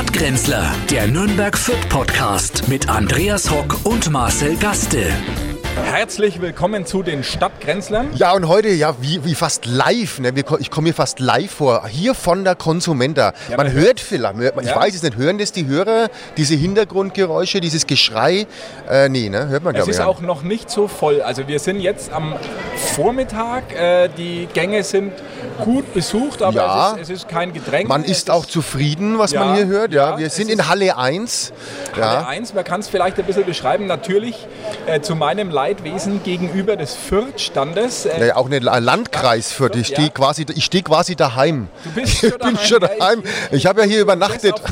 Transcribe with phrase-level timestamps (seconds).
[0.00, 5.12] Stadtgrenzler, der Nürnberg Fürth Podcast mit Andreas Hock und Marcel Gaste.
[5.76, 8.08] Herzlich willkommen zu den Stadtgrenzlern.
[8.14, 10.32] Ja, und heute, ja, wie, wie fast live, ne?
[10.58, 13.32] Ich komme mir fast live vor, hier von der Konsumenta.
[13.48, 14.76] Ja, man man hört vielleicht, man hört- ich Ja.
[14.76, 18.46] weiß es nicht, hören das die Hörer, diese Hintergrundgeräusche, dieses Geschrei?
[18.88, 19.48] Äh, nee, ne?
[19.48, 21.22] hört man Es glaube ich ist ja auch noch nicht so voll.
[21.22, 22.34] Also wir sind jetzt am
[22.94, 23.72] Vormittag.
[23.74, 25.12] Äh, die Gänge sind
[25.64, 26.90] gut besucht, aber Ja.
[26.92, 27.88] es, ist, es ist kein Gedränge.
[27.88, 29.92] Man Es ist auch zufrieden, was man Ja, hier hört.
[29.92, 31.52] Ja, ja, wir es sind ist- in Halle 1.
[31.94, 32.26] Halle Ja.
[32.26, 33.86] 1, man kann es vielleicht ein bisschen beschreiben.
[33.86, 34.36] Natürlich
[34.86, 38.06] äh, zu meinem Leidwesen gegenüber des Fürth-Standes.
[38.06, 39.82] Äh, Ja, auch ein Landkreis für dich.
[39.82, 40.12] Ich stehe Ja.
[40.14, 41.68] quasi, ich stehe quasi daheim.
[41.84, 43.22] Du bist ich bin schon daheim.
[43.50, 44.54] ich- habe ja hier übernachtet.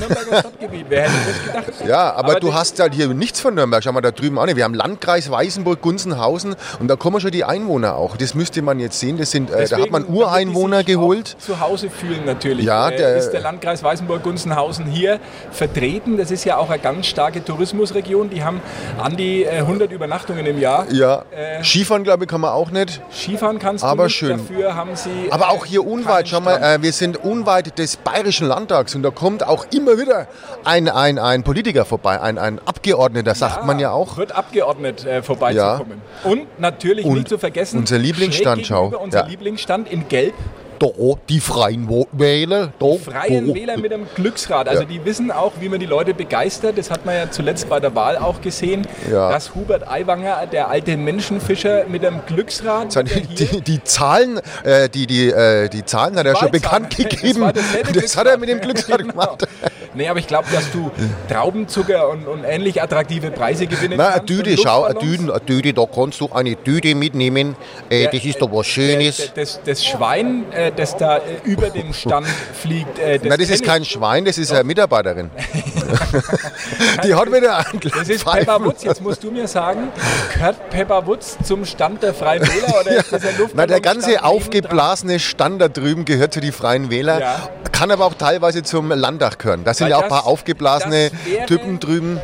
[1.86, 3.82] Ja, aber, du das- hast halt hier nichts von Nürnberg.
[3.84, 4.56] Schau mal da drüben auch nicht.
[4.56, 8.16] Wir haben Landkreis Weißenburg, Gunzenhausen und da kommen schon die Einwohner auch.
[8.16, 9.18] Das müsste man jetzt sehen.
[9.18, 11.36] Das sind, äh, da hat Deswegen, man Ureinwohner geholt.
[11.38, 12.64] Zu Hause fühlen natürlich.
[12.64, 15.20] Ja, äh, der- ist der Landkreis Weißenburg-Gunzenhausen hier
[15.50, 16.16] vertreten.
[16.16, 18.30] Das ist ja auch eine ganz starke Tourismusregion.
[18.30, 18.60] Die haben
[19.02, 20.77] an die äh, 100 Übernachtungen im Jahr.
[20.90, 23.00] Ja, Äh, Skifahren glaube ich kann man auch nicht.
[23.12, 24.16] Skifahren kannst Aber du nicht.
[24.16, 24.38] schön.
[24.38, 25.28] Dafür haben sie.
[25.30, 29.10] Aber auch hier unweit, schau mal, äh, wir sind unweit des Bayerischen Landtags und da
[29.10, 30.26] kommt auch immer wieder
[30.64, 34.16] ein, ein, ein Politiker vorbei, ein, ein Abgeordneter, sagt man ja auch.
[34.16, 36.00] Wird abgeordnet äh, vorbeizukommen.
[36.24, 37.78] Und natürlich Und nicht zu vergessen.
[37.80, 38.92] unser Lieblingsstand, schau.
[39.02, 39.26] Unser Ja.
[39.26, 40.34] Lieblingsstand in Gelb.
[40.78, 40.86] Da,
[41.28, 42.72] die Freien Wähler.
[42.78, 43.54] Da, Freien da.
[43.54, 44.68] Wähler mit einem Glücksrad.
[44.68, 44.88] Also Ja.
[44.88, 46.78] die wissen auch, wie man die Leute begeistert.
[46.78, 49.30] Das hat man ja zuletzt bei der Wahl auch gesehen, Ja.
[49.30, 52.94] dass Hubert Aiwanger, der alte Menschenfischer mit einem Glücksrad,
[53.38, 57.40] Die, die Zahlen, äh, die, die, äh, die Zahlen hat er schon bekannt Das gegeben.
[57.54, 58.98] dasselbe Das hat er mit dem Glücksrad.
[59.00, 59.48] Glücksrad gemacht.
[59.94, 60.90] Nee, aber ich glaube, dass du
[61.28, 64.28] Traubenzucker und, und ähnlich attraktive Preise gewinnen Na, eine kannst.
[64.28, 64.98] Tüte, und schau, eine.
[64.98, 67.56] Tüte, eine Tüte, da kannst du eine Tüte mitnehmen.
[67.90, 69.32] Äh, Ja, das ist doch was Schönes.
[69.34, 73.64] Das, das Schwein, äh, das da äh, über dem Stand fliegt, äh, Na, das ist
[73.64, 75.30] kein Schwein, das ist eine Mitarbeiterin.
[77.04, 78.82] die hat wieder einen Das ist Pepper Woods.
[78.84, 79.88] Jetzt musst du mir sagen,
[80.32, 84.10] gehört Pepper Woods zum Stand der Freien Wähler oder ist das ein Na, der ganze
[84.10, 87.48] Luftballonstand aufgeblasene Stand da drüben gehört zu die Freien Wähler, Ja.
[87.72, 89.64] kann aber auch teilweise zum Landtag gehören.
[89.64, 92.20] Da sind Weil ja auch ein das- paar aufgeblasene das Typen drüben.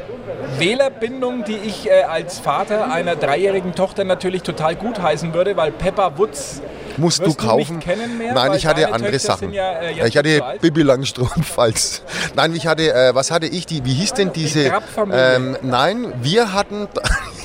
[0.58, 5.72] Wählerbindung, die ich äh, als Vater einer dreijährigen Tochter natürlich total gut heißen würde, weil
[5.72, 6.60] Pepper Woods
[6.96, 7.82] Musst du wirst du kaufen?
[8.18, 9.52] mehr, Nein, ich hatte andere Töchter Sachen.
[9.52, 10.42] ja, äh, ich hatte.
[10.60, 12.02] Bibi Langstrumpf als.
[12.34, 13.66] Nein, ich hatte, äh, was hatte ich?
[13.66, 14.72] Die, wie hieß denn diese?
[15.12, 16.88] Ähm, nein, wir hatten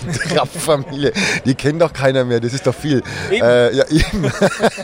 [0.29, 1.11] Trapp-Familie.
[1.45, 2.39] Die kennt doch keiner mehr.
[2.39, 3.01] Das ist doch viel.
[3.31, 3.45] Eben.
[3.45, 4.31] Äh, ja, eben.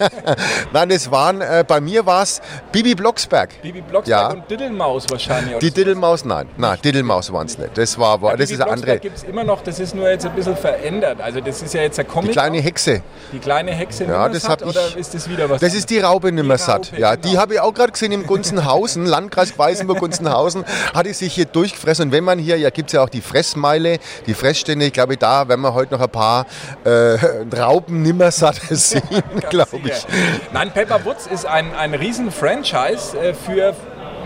[0.74, 3.62] nein, das waren äh, bei mir war es Bibi Blocksberg.
[3.62, 4.30] Bibi Blocksberg Ja.
[4.30, 5.58] und Diddelmaus wahrscheinlich.
[5.59, 5.74] Die so.
[5.75, 7.78] Diddelmaus, nein, nein, Diddelmaus waren es nicht.
[7.78, 9.00] Das war, war Ja, das Bibi ist eine andere.
[9.00, 11.22] Gibt es immer noch, das ist nur jetzt ein bisschen verändert.
[11.22, 12.31] Also das ist ja jetzt ein Comic.
[12.31, 13.02] Die kleine Hexe.
[13.31, 15.62] die kleine Hexe Ja, das hab ich- oder ist das wieder was?
[15.62, 16.88] Das ist die Raube Nimmersatt.
[16.92, 17.28] Raupe, Ja, genau.
[17.30, 22.06] die habe ich auch gerade gesehen im Gunzenhausen, Landkreis Weißenburg-Gunzenhausen, hat die sich hier durchgefressen.
[22.06, 25.05] Und wenn man hier, ja, gibt es ja auch die Fressmeile, die Fressstände, ich glaube,
[25.06, 26.46] da werden wir heute noch ein paar
[26.84, 27.18] äh,
[27.56, 29.02] Raupen Nimmersatte sehen,
[29.50, 30.06] glaube ich.
[30.52, 33.74] Nein, Pepper Woods ist ein, ein Riesen-Franchise äh, für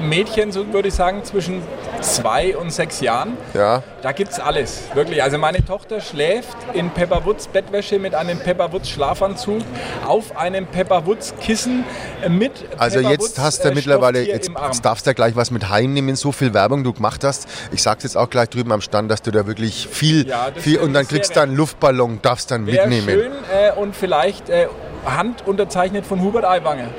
[0.02, 1.62] Mädchen, so würde ich sagen, zwischen
[2.02, 3.38] zwei und sechs Jahren.
[3.54, 3.84] Ja.
[4.02, 5.22] Da gibt es alles, wirklich.
[5.22, 9.62] Also meine Tochter schläft in Pepper Woods Bettwäsche mit einem Pepper Woods Schlafanzug
[10.06, 11.84] auf einem Pepper Woods Kissen
[12.30, 14.50] mit Also Pepper jetzt Woods, hast du äh, mittlerweile, jetzt,
[14.84, 17.48] darfst du ja gleich was mit heimnehmen, so viel Werbung du gemacht hast.
[17.72, 20.80] Ich sag's jetzt auch gleich drüben am Stand, dass du da wirklich viel, Ja, viel
[20.80, 23.10] und dann kriegst du einen Luftballon, darfst dann mitnehmen.
[23.10, 24.68] schön äh, und vielleicht äh,
[25.06, 26.90] Hand unterzeichnet von Hubert Aiwanger.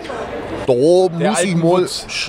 [1.19, 1.87] Da muss ich mal.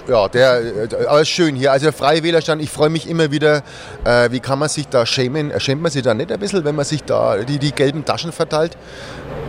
[0.07, 1.72] Ja, der, äh, aber ist schön hier.
[1.72, 3.63] Also Freie Wählerstand, ich freue mich immer wieder.
[4.03, 5.52] Äh, wie kann man sich da schämen?
[5.52, 8.06] Äh, Schämt man sich da nicht ein bisschen, wenn man sich da die, die gelben
[8.06, 8.78] Taschen verteilt?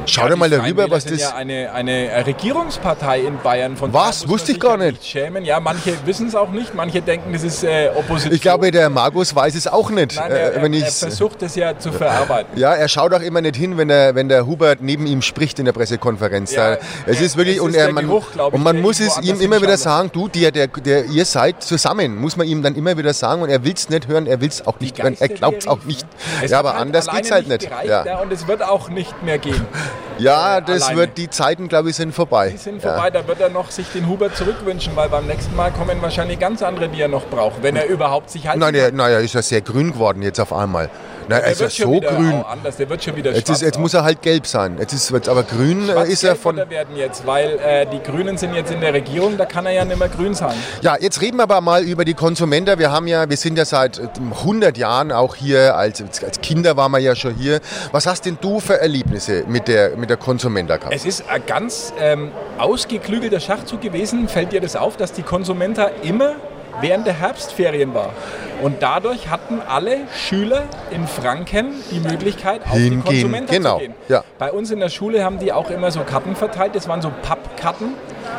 [0.07, 1.11] Schau Ja, dir mal darüber, was das.
[1.13, 3.77] sind ja eine, eine Regierungspartei in Bayern.
[3.77, 4.27] Von Was?
[4.29, 5.05] Wusste ich gar nicht.
[5.05, 5.45] Schämen.
[5.45, 6.75] Ja, manche wissen es auch nicht.
[6.75, 8.35] Manche denken, das ist äh, Opposition.
[8.35, 10.17] ich glaube, der Markus weiß es auch nicht.
[10.17, 12.59] Nein, er, äh, wenn er, er versucht es ja zu verarbeiten.
[12.59, 15.61] ja, er schaut auch immer nicht hin, wenn der, wenn der Hubert neben ihm spricht
[15.61, 16.53] in der Pressekonferenz.
[16.53, 19.01] Ja, es ja, ist wirklich, und, ist er, der man, Geruch, und man der muss
[19.01, 22.63] es ihm immer wieder sagen, du, der, der, der, ihr seid zusammen, muss man ihm
[22.63, 25.03] dann immer wieder sagen und er will es nicht hören, er will es auch nicht
[25.03, 26.07] hören, er glaubt es auch nicht.
[26.43, 27.69] Es Ja, aber halt anders alleine geht's halt nicht.
[27.69, 28.05] Gereicht, Ja.
[28.05, 29.67] ja, und es wird auch nicht mehr gehen.
[30.19, 31.01] Ja, äh, das alleine.
[31.01, 32.51] wird, die Zeiten, glaube ich, sind vorbei.
[32.51, 32.93] Die sind ja.
[32.93, 36.39] vorbei, da wird er noch sich den Hubert zurückwünschen, weil beim nächsten Mal kommen wahrscheinlich
[36.39, 39.35] ganz andere, die er noch braucht, wenn er überhaupt sich halten Nein, der, naja, ist
[39.35, 40.91] ja sehr grün geworden jetzt auf einmal.
[41.29, 42.45] Na, er Der ist ja so grün.
[42.49, 42.77] Anders.
[42.77, 44.77] Der wird schon wieder Jetzt, ist, jetzt muss er halt gelb sein.
[44.79, 46.59] Jetzt ist jetzt aber grün äh, ist er von.
[46.59, 49.73] er werden jetzt, weil äh, die Grünen sind jetzt in der Regierung, da kann er
[49.73, 50.55] ja nicht mehr grün sein.
[50.83, 52.79] Ja, jetzt reden wir aber mal über die Konsumenter.
[52.79, 54.09] Wir haben ja, wir sind ja seit äh,
[54.41, 57.61] 100 Jahren auch hier, als, als Kinder waren wir ja schon hier.
[57.91, 60.95] Was hast denn du für Erlebnisse mit der, mit der Konsumenta gehabt?
[60.95, 64.29] Es ist ein ganz ähm, ausgeklügelter Schachzug gewesen.
[64.29, 66.37] Fällt dir das auf, dass die Konsumenta immer
[66.81, 68.11] während der Herbstferien war.
[68.63, 73.81] Und dadurch hatten alle Schüler in Franken die Möglichkeit, auf Hingehen, die Konsumenta genau, zu
[73.81, 73.95] gehen.
[74.09, 74.23] ja.
[74.39, 76.75] Bei uns in der Schule haben die auch immer so Karten verteilt.
[76.77, 77.95] Das waren so Pappkarten.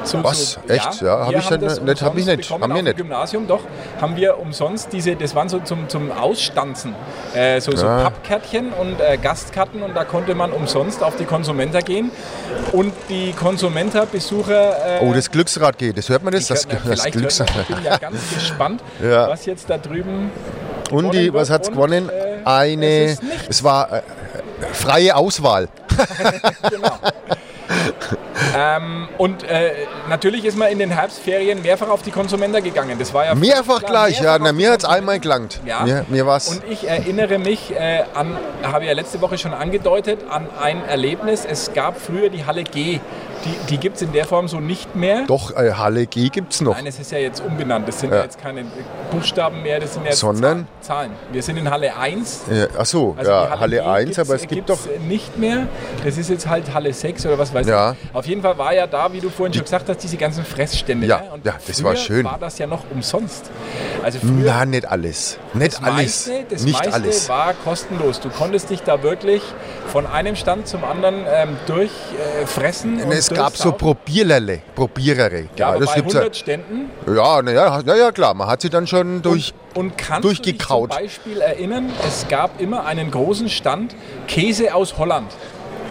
[0.06, 0.54] So, Was?
[0.54, 1.02] So, Echt?
[1.02, 2.42] Ja, hab wir ich dann nicht- hab ich nicht.
[2.42, 2.98] Bekommen Haben wir nicht.
[2.98, 3.62] Gymnasium doch,
[4.02, 6.96] haben wir umsonst diese, das waren so zum, zum Ausstanzen,
[7.34, 8.04] äh, so, so Ja.
[8.04, 12.12] Pappkärtchen und äh, Gastkarten und da konnte man umsonst auf die Konsumenta gehen
[12.72, 15.98] und die Konsumenta-Besucher äh, Oh, das Glücksrad geht.
[15.98, 16.48] Das hört man das?
[16.48, 17.50] Das, das Glücksrad.
[17.70, 19.28] ich bin ja ganz gespannt, Ja.
[19.30, 20.32] was jetzt da drüben
[20.92, 22.10] Und die, was hat's und, gewonnen?
[22.10, 22.86] äh, Eine.
[23.06, 23.20] es.
[23.50, 24.02] Es war äh,
[24.74, 25.68] freie Auswahl.
[26.70, 26.98] genau.
[28.56, 29.72] ähm, und äh,
[30.10, 32.98] natürlich ist man in den Herbstferien mehrfach auf die Konsumenta gegangen.
[33.00, 34.38] Das war ja Mehrfach gleich, ja.
[34.38, 34.90] mehrfach Na, auf die mir hat's Konsumenta.
[34.90, 35.60] einmal gelangt.
[35.66, 35.84] Ja.
[35.84, 36.50] Mir, mir war's.
[36.50, 41.46] Und ich erinnere mich äh, an, habe ja letzte Woche schon angedeutet, an ein Erlebnis.
[41.46, 43.00] Es gab früher die Halle G.
[43.46, 45.24] Die, die gibt es in der Form so nicht mehr.
[45.28, 46.76] Doch, äh, Halle G gibt's noch.
[46.76, 47.88] Nein, es ist ja jetzt umbenannt.
[47.88, 48.18] Das sind ja.
[48.18, 48.24] Ja.
[48.24, 48.64] jetzt keine
[49.12, 50.68] Buchstaben mehr, das sind jetzt Sondern?
[50.82, 51.12] Zahlen.
[51.32, 52.42] Wir sind in Halle 1.
[52.52, 54.80] Ja, ach so, Also ja, die Halle, G 1, gibt's- aber es gibt doch.
[55.08, 55.68] nicht mehr.
[56.06, 57.92] Das ist jetzt halt Halle 6 oder was weiß Ja.
[57.94, 58.16] ich.
[58.16, 61.06] Auf jeden Fall war ja da, wie du vorhin schon gesagt hast, diese ganzen Fressstände.
[61.08, 61.32] Ja, ne?
[61.34, 62.24] Und ja, das war schön.
[62.26, 63.50] war das ja noch umsonst.
[64.04, 65.38] Also früher Na, nicht alles.
[65.54, 65.96] Nicht das alles.
[66.28, 67.30] meiste, das nicht meiste alles.
[67.30, 68.20] war kostenlos.
[68.20, 69.42] Du konntest dich da wirklich
[69.92, 73.00] von einem Stand zum anderen ähm, durchfressen.
[73.00, 73.72] Äh, Es gab so.
[73.72, 75.42] Probierlerle, Probierere.
[75.56, 76.90] ja, Ja, das bei gibt's 100 Ständen.
[77.08, 77.14] ja.
[77.36, 78.34] Ja, naja, ja, ja, klar.
[78.34, 79.54] Man hat sie dann schon durch.
[79.74, 80.92] Und kannst durchgekaut.
[80.94, 83.96] du dich zum Beispiel erinnern, es gab immer einen großen Stand
[84.28, 85.32] Käse aus Holland.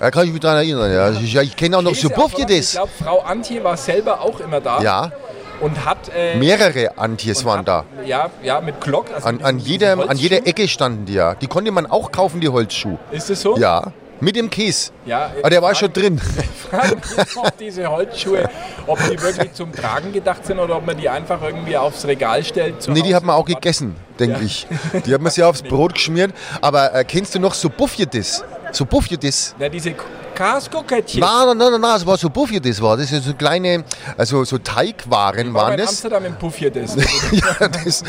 [0.00, 0.93] Da kann ich mich dran erinnern.
[0.93, 1.11] Ja.
[1.11, 2.50] Ich, ja, ich kenne auch noch so Käse aus Buffy Holland.
[2.50, 2.73] Ich das.
[2.73, 4.81] glaube, Frau Antje war selber auch immer da.
[4.83, 5.12] Ja,
[5.61, 5.99] Und hat...
[6.17, 7.85] Äh, mehrere Antjes waren hat, da.
[8.05, 9.06] Ja, ja, mit Glock.
[9.15, 10.44] Also An, mit an, jedem, an jeder.
[10.47, 11.35] Ecke standen die ja.
[11.37, 12.99] Die konnte man auch kaufen, die Holzschuhe.
[13.12, 13.56] Ist es so?
[13.56, 13.93] Ja,
[14.23, 14.93] mit dem Käse.
[15.05, 16.19] Ja, Aber der war schon drin.
[16.71, 17.01] fragen
[17.37, 18.49] ob diese Holzschuhe,
[18.87, 22.43] ob die wirklich zum Tragen gedacht sind oder ob man die einfach irgendwie aufs Regal
[22.45, 22.77] stellt.
[22.89, 23.15] Nee, die Hause.
[23.17, 24.45] hat man auch gegessen, denke Ja.
[24.47, 24.67] ich.
[25.05, 26.33] Die hat man sich aufs Brot geschmiert.
[26.61, 28.45] Aber äh, kennst du noch so Buffietis?
[28.71, 29.55] So Buffietis?
[29.59, 29.95] Ja, diese
[30.35, 31.21] Kaskokettchen.
[31.21, 32.97] Nein, nein, nein, nein, es war so Buffietis war.
[32.97, 33.85] Das sind so kleine,
[34.17, 35.89] also so Teigwaren war waren in das.
[35.91, 36.37] Amsterdam im
[36.71, 36.97] das.
[37.33, 38.03] ja, das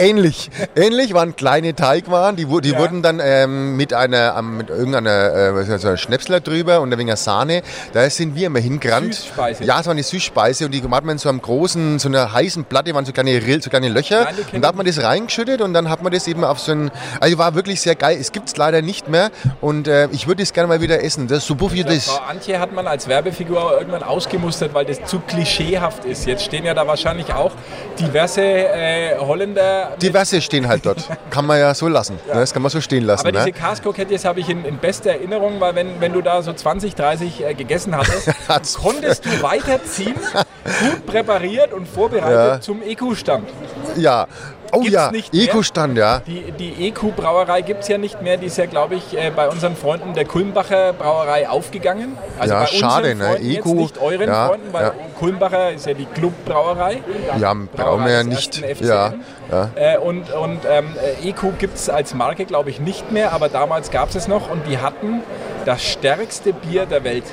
[0.00, 0.50] ähnlich.
[0.74, 2.78] Ähnlich waren kleine Teigwaren, die, die Ja.
[2.78, 7.62] wurden dann ähm, mit einer mit irgendeiner äh, so Schnäpsler drüber und ein wenig Sahne.
[7.92, 9.14] Da sind wir immer hingerannt.
[9.14, 9.64] Süßspeise.
[9.64, 12.32] Ja, es war eine Süßspeise und die hat man in so einem großen, so einer
[12.32, 15.02] heißen Platte, waren so kleine, Rill- so kleine Löcher kenn und da hat man das
[15.02, 18.16] reingeschüttet und dann hat man das eben auf so ein, also war wirklich sehr geil.
[18.20, 19.30] Es gibt es leider nicht mehr
[19.60, 21.28] und äh, ich würde es gerne mal wieder essen.
[21.28, 22.06] Das ist so Buffy das.
[22.06, 26.26] Frau Antje hat man als Werbefigur irgendwann ausgemustert, weil das zu klischeehaft ist.
[26.26, 27.52] Jetzt stehen ja da wahrscheinlich auch
[27.98, 29.89] diverse äh, Holländer.
[30.02, 31.08] Diverse stehen halt dort.
[31.30, 32.14] Kann man ja so lassen.
[32.26, 32.34] Ne?
[32.34, 33.20] Das kann man so stehen lassen.
[33.26, 33.52] aber diese ne?
[33.52, 37.44] Casco-Kettjes habe ich in, in bester Erinnerung, weil wenn, wenn du da so 20, 30
[37.44, 38.30] äh, gegessen hattest,
[38.82, 40.14] konntest du weiterziehen,
[40.80, 42.60] gut präpariert und vorbereitet Ja.
[42.60, 43.48] zum EQ-Stand.
[43.96, 44.26] Ja.
[44.72, 45.42] Oh Gibt's ja, nicht mehr?
[45.44, 46.20] Eco-Stand, ja.
[46.20, 48.36] Die, die EQ-Brauerei gibt es ja nicht mehr.
[48.36, 52.16] Die ist ja, glaube ich, äh, bei unseren Freunden der Kulmbacher Brauerei aufgegangen.
[52.38, 53.24] Also Ja, bei schade, ne?
[53.24, 54.94] Freunden jetzt EQ, nicht euren ja, Freunden, weil ja.
[55.18, 57.02] Kulmbacher ist ja die Clubbrauerei.
[57.38, 58.62] Ja, brauchen wir ja nicht.
[58.80, 59.14] Ja,
[59.50, 59.70] ja.
[59.74, 63.48] Äh, und und ähm, äh, EQ gibt es als Marke, glaube ich, nicht mehr, aber
[63.48, 65.22] damals gab es es noch und die hatten
[65.64, 67.24] das stärkste Bier der Welt.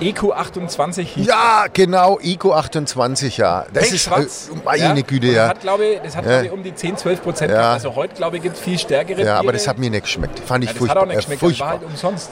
[0.00, 3.64] EQ 28 hieß Ja, genau, Eco 28, ja.
[3.72, 4.50] Das ist Pechschwarz.
[4.52, 5.48] äh, meine Güte, Und Das ja.
[5.48, 6.42] hat, glaube ich, das hat, Ja.
[6.42, 7.72] ich, um die 10, 12 Prozent Ja.
[7.72, 9.52] Also heute, glaube ich, gibt es viel stärkere Ja, aber Biere.
[9.54, 10.40] das hat mir nicht geschmeckt.
[10.40, 10.96] Fand ich ja, das furchtbar.
[10.96, 11.70] hat auch nicht äh, geschmeckt, das war furchtbar.
[11.70, 12.30] halt umsonst.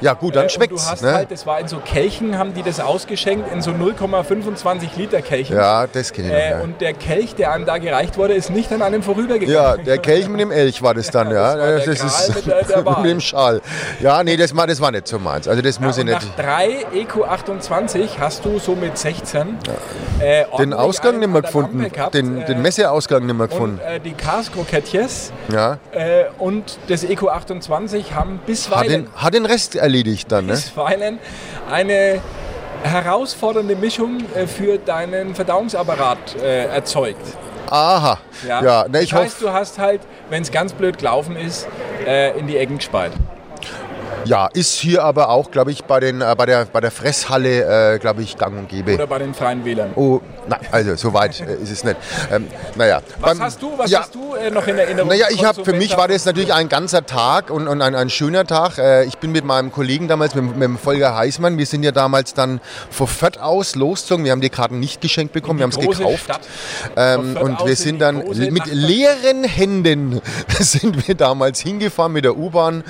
[0.00, 0.84] Ja, gut, Äh, dann und schmeckt's.
[0.84, 1.12] Du hast Ne?
[1.14, 5.56] halt, das war in so Kelchen, haben die das ausgeschenkt, in so 0,25 Liter Kelchen.
[5.56, 6.38] Ja, das kenne ich noch.
[6.40, 6.60] Äh, Ja.
[6.60, 9.54] und der Kelch, der einem da gereicht wurde, ist nicht an einem vorübergegangen.
[9.54, 11.54] Ja, der Kelch mit dem Elch war das dann, ja.
[11.56, 13.60] Das war der Gral mit der- der mit dem Schal.
[14.00, 15.48] Ja, nee, das war, das war nicht so meins.
[15.48, 16.38] Also das muss Ja, ich und nicht.
[16.38, 19.58] nach drei EQ28 hast du so mit 16
[20.20, 21.90] äh, Den Ausgang nicht mehr gefunden.
[21.90, 23.80] Gehabt, Den, äh, den Messeausgang nicht mehr Und gefunden.
[23.80, 25.78] äh, die Casco-Kettjes Ja.
[25.92, 30.52] äh, und das EQ28 haben Hat bisweilen, den, hat den Rest erledigt dann, ne?
[30.52, 31.18] bisweilen
[31.70, 32.20] eine
[32.82, 37.24] herausfordernde Mischung äh, für deinen Verdauungsapparat äh, erzeugt.
[37.70, 38.18] Aha.
[38.46, 41.66] Ja, ne, ich das heißt, du hast halt, wenn es ganz blöd gelaufen ist,
[42.06, 43.12] äh, in die Ecken gespeit.
[44.24, 47.94] Ja, ist hier aber auch, glaube ich, bei, den, äh, bei, der, bei der Fresshalle,
[47.94, 48.94] äh, glaube ich, gang und gäbe.
[48.94, 49.90] Oder bei den Freien Wählern.
[49.96, 51.96] Oh, nein, also so weit äh, ist es nicht.
[52.32, 53.00] Ähm, naja.
[53.20, 55.08] Was beim- hast du, was ja, hast du äh, noch in Erinnerung?
[55.08, 58.10] Naja, ich habe für mich war das natürlich ein ganzer Tag und, und ein, ein
[58.10, 58.78] schöner Tag.
[58.78, 61.92] Äh, Ich bin mit meinem Kollegen damals, mit, mit dem Volker Heißmann, wir sind ja
[61.92, 64.24] damals dann vor Fürth aus losgezogen.
[64.24, 66.30] Wir haben die Karten nicht geschenkt bekommen, wir haben es gekauft.
[66.96, 70.20] Ähm, und wir in sind dann mit leeren Händen
[70.58, 72.84] sind wir damals hingefahren mit der U-Bahn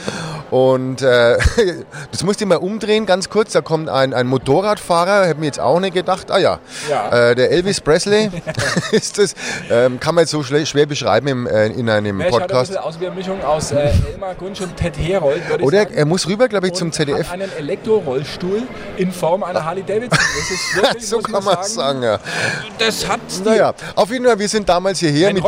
[0.50, 1.38] Und äh,
[2.10, 3.52] das musste ich mal umdrehen, ganz kurz.
[3.52, 6.30] Da kommt ein, ein Motorradfahrer, hätte mir jetzt auch nicht gedacht.
[6.30, 6.58] Ah ja,
[6.90, 7.30] Ja.
[7.30, 8.30] Äh, der Elvis Presley
[8.92, 9.34] ist das.
[9.70, 12.78] Ähm, kann man jetzt so schwer beschreiben im, äh, in einem Der schaut ein Podcast.
[12.78, 15.94] aus wie eine Mischung aus Elmar Gunsch und Ted Herold, Oder sagen.
[15.94, 17.26] er muss rüber, glaube ich, Und zum ZDF.
[17.28, 18.62] Hat einen Elektrorollstuhl
[18.96, 20.18] in Form einer Harley Davidson.
[20.18, 22.18] Das ist wirklich, so kann man sagen, ja.
[22.78, 23.20] Das hat.
[23.44, 25.44] Naja, auf jeden Fall, wir sind damals hierher mit,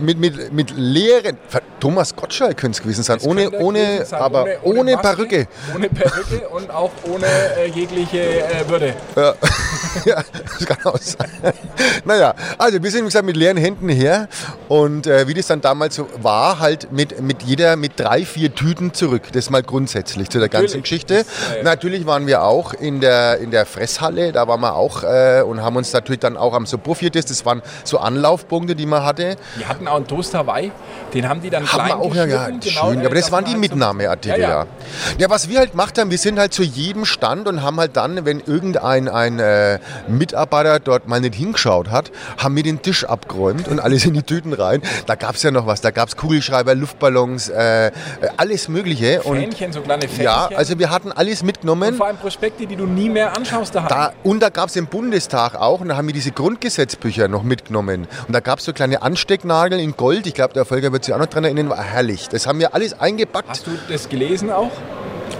[0.00, 1.36] mit, mit, mit leeren.
[1.80, 4.20] Thomas Gottschalk könnte es gewesen sein, Das ohne, ohne, sein.
[4.20, 5.46] aber ohne, Maske, Perücke.
[5.74, 8.94] Ohne Perücke und auch ohne äh, jegliche äh, Würde.
[9.16, 9.34] Ja.
[10.04, 10.22] ja,
[10.58, 11.30] das kann auch sein.
[12.04, 14.28] Naja, also wir sind wie gesagt mit leeren Händen her
[14.68, 18.54] und äh, wie das dann damals so war, halt mit, mit jeder mit drei, vier
[18.54, 19.22] Tüten zurück.
[19.32, 20.82] Das mal grundsätzlich zu der ganzen Natürlich.
[21.06, 21.14] Geschichte.
[21.24, 25.02] Das, äh, Natürlich waren wir auch in der, in der Fresshalle, da waren wir auch
[25.02, 27.28] äh, und haben uns natürlich dann auch am so profitiert.
[27.28, 29.36] Das waren so Anlaufpunkte, die man hatte.
[29.58, 30.70] Die hatten auch einen Toast Hawaii,
[31.14, 32.60] den haben die dann Haben klein wir auch, ja, ja, genau,
[32.90, 33.00] schön.
[33.00, 35.16] äh, Aber das dass waren die halt Mitnahmeartikel, Ja, ja, ja.
[35.18, 35.30] ja.
[35.30, 38.24] was wir halt gemacht haben, wir sind halt zu jedem Stand und haben halt dann,
[38.24, 43.68] wenn irgendein ein, äh, Mitarbeiter dort mal nicht hingeschaut hat, haben wir den Tisch abgeräumt
[43.68, 44.82] und alles in die Tüten rein.
[45.06, 47.90] Da gab es ja noch was, da gab es Kugelschreiber, Luftballons, äh, äh,
[48.36, 49.22] alles Mögliche.
[49.22, 50.24] Und Fähnchen, so kleine Fähnchen.
[50.24, 51.94] ja, also wir hatten alles und mitgenommen.
[51.94, 53.88] vor allem Prospekte, die du nie mehr anschaust daheim.
[53.88, 57.42] Da, und da gab es im Bundestag auch, und da haben wir diese Grundgesetzbücher noch
[57.42, 58.06] mitgenommen.
[58.26, 60.26] Und da gab es so kleine Anstecknageln in Gold.
[60.26, 62.28] Ich glaube, der Volker wird sich auch noch dran erinnern, war herrlich.
[62.28, 63.48] Das haben wir alles eingepackt.
[63.48, 64.70] Hast du das gelesen auch?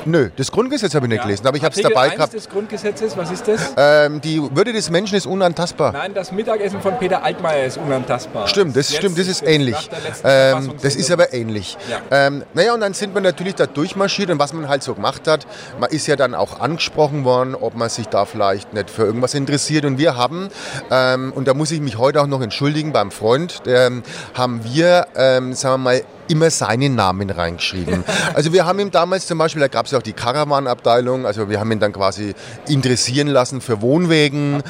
[0.04, 2.32] Nö, das Grundgesetz habe ich nicht gelesen, aber ich habe es dabei 1 gehabt.
[2.32, 3.74] des Grundgesetzes, was ist das?
[3.76, 5.92] Ähm, die Würde des Menschen ist unantastbar.
[5.92, 8.46] Nein, das Mittagessen von Peter Altmaier ist unantastbar.
[8.48, 9.76] Stimmt, das Jetzt stimmt, das ist ähnlich.
[10.24, 11.76] Ähm, das ist aber ähnlich.
[11.90, 12.26] Ja.
[12.26, 15.26] Ähm, naja, und dann sind wir natürlich da durchmarschiert und was man halt so gemacht
[15.26, 15.46] hat,
[15.78, 19.34] man ist ja dann auch angesprochen worden, ob man sich da vielleicht nicht für irgendwas
[19.34, 19.84] interessiert.
[19.84, 20.48] Und wir haben,
[20.90, 24.02] ähm, und da muss ich mich heute auch noch entschuldigen beim Freund, ähm,
[24.34, 28.04] haben wir, ähm, sagen wir mal, immer seinen Namen reingeschrieben.
[28.34, 31.48] Also wir haben ihm damals zum Beispiel, da gab es ja auch die Caravan-Abteilung, also
[31.48, 32.34] wir haben ihn dann quasi
[32.68, 34.62] interessieren lassen für Wohnwägen.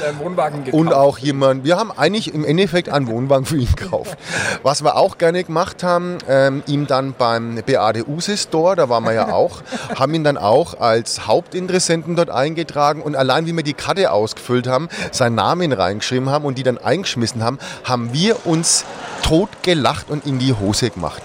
[0.72, 4.16] Und auch jemand, wir haben eigentlich im Endeffekt einen Wohnwagen für ihn gekauft.
[4.62, 9.04] Was wir auch gerne gemacht haben, ähm, ihm dann beim Beate Use Store, da waren
[9.04, 9.62] wir ja auch,
[9.98, 14.66] haben ihn dann auch als Hauptinteressenten dort eingetragen und allein wie wir die Karte ausgefüllt
[14.66, 18.84] haben, seinen Namen reingeschrieben haben und die dann eingeschmissen haben, haben wir uns
[19.28, 21.23] tot gelacht und in die Hose gemacht.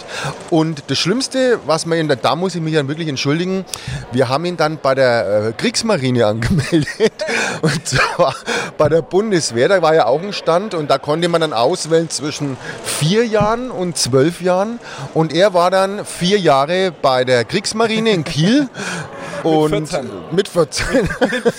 [0.49, 3.63] Und das Schlimmste, was wir ihn, da- da muss ich mich dann wirklich entschuldigen,
[4.11, 7.13] wir haben ihn dann bei der äh, Kriegsmarine angemeldet.
[7.61, 8.35] Und zwar
[8.77, 12.09] bei der Bundeswehr, da war ja auch ein Stand und da konnte man dann auswählen
[12.09, 14.79] zwischen vier Jahren und zwölf Jahren.
[15.13, 18.67] Und er war dann vier Jahre bei der Kriegsmarine in Kiel
[19.43, 20.09] und 14.
[20.31, 21.09] mit 14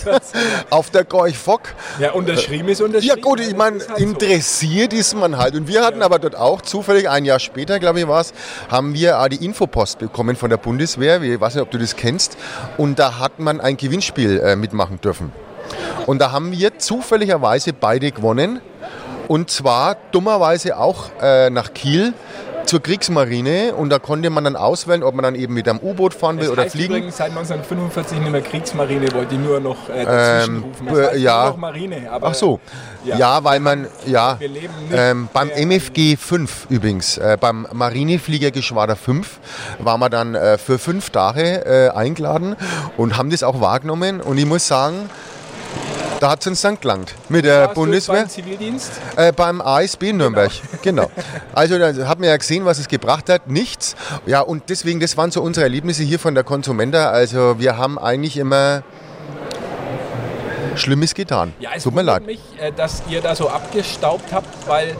[0.70, 1.62] auf der Gorch Fock
[1.98, 3.16] Ja, unterschrieben ist unterschrieben.
[3.16, 3.94] ja gut, ich meine, halt so.
[4.04, 5.54] interessiert ist man halt.
[5.54, 8.32] Und wir hatten aber dort auch zufällig, ein Jahr später, glaube ich war es,
[8.70, 11.20] haben wir auch die Infopost bekommen von der Bundeswehr.
[11.22, 12.36] Ich weiß nicht, ob du das kennst.
[12.78, 15.32] Und da hat man ein Gewinnspiel äh, mitmachen dürfen.
[16.06, 18.60] Und da haben wir zufälligerweise beide gewonnen.
[19.28, 22.12] Und zwar dummerweise auch äh, nach Kiel
[22.66, 23.75] zur Kriegsmarine.
[23.75, 26.44] Und da konnte man dann auswählen, ob man dann eben mit einem U-Boot fahren will
[26.44, 26.94] Das oder heißt fliegen.
[26.94, 30.88] übrigens seit 1945 nicht mehr Kriegsmarine, wollte ich nur noch äh, dazwischen Ähm, rufen.
[30.88, 31.42] äh, Das heißt ja.
[31.42, 32.11] nur noch Marine.
[32.11, 32.61] Aber, Ach so.
[33.04, 33.16] Ja.
[33.18, 38.97] Ja, weil man, ja, Wir leben nicht ähm, beim MFG 5 übrigens, äh, beim Marinefliegergeschwader
[38.97, 39.38] 5,
[39.80, 42.56] waren wir dann äh, für fünf Tage äh, eingeladen
[42.97, 44.21] und haben das auch wahrgenommen.
[44.23, 45.11] Und ich muss sagen,
[46.24, 48.16] da hat es uns dann gelangt mit der Warst du Bundeswehr.
[48.20, 48.92] beim Zivildienst?
[49.16, 50.50] Äh, beim ASB in Nürnberg,
[50.80, 51.10] genau.
[51.52, 53.46] Also da hat man ja gesehen, was es gebracht hat.
[53.50, 53.94] Nichts.
[54.24, 57.10] Ja, und deswegen, das waren so unsere Erlebnisse hier von der Konsumenta.
[57.10, 58.82] Also wir haben eigentlich immer
[60.76, 61.52] Schlimmes getan.
[61.60, 62.26] Ja, es Tut mir leid.
[62.26, 64.94] mich, äh, dass ihr da so abgestaubt habt, weil äh,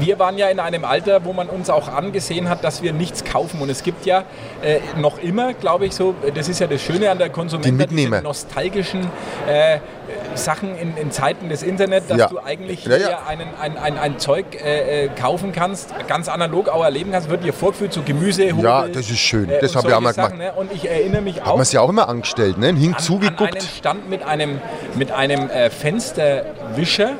[0.00, 3.24] wir waren ja in einem Alter, wo man uns auch angesehen hat, dass wir nichts
[3.24, 3.60] kaufen.
[3.60, 4.24] Und es gibt ja
[4.62, 7.96] äh, noch immer, glaube ich, so, das ist ja das Schöne an der Konsumenta, Die
[7.96, 9.10] diese nostalgischen
[9.48, 9.78] äh,
[10.34, 12.28] Sachen in, in Zeiten des Internets, dass Ja.
[12.28, 13.22] du eigentlich Ja, hier ja.
[13.26, 17.44] Einen, ein, ein, ein Zeug äh, äh, kaufen kannst, ganz analog auch erleben kannst, wird
[17.44, 19.48] dir vorgeführt, so Gemüse, Hobel, Ja, das ist schön.
[19.60, 20.52] Das und hab ich auch mal Sachen, Ne?
[20.52, 22.68] Und ich erinnere mich Hat auch man es ja auch immer angestellt, ne?
[22.68, 23.40] Hing an, an zugeguckt.
[23.56, 24.60] einen Stand mit einem,
[24.94, 27.12] mit einem äh, Fensterwischer.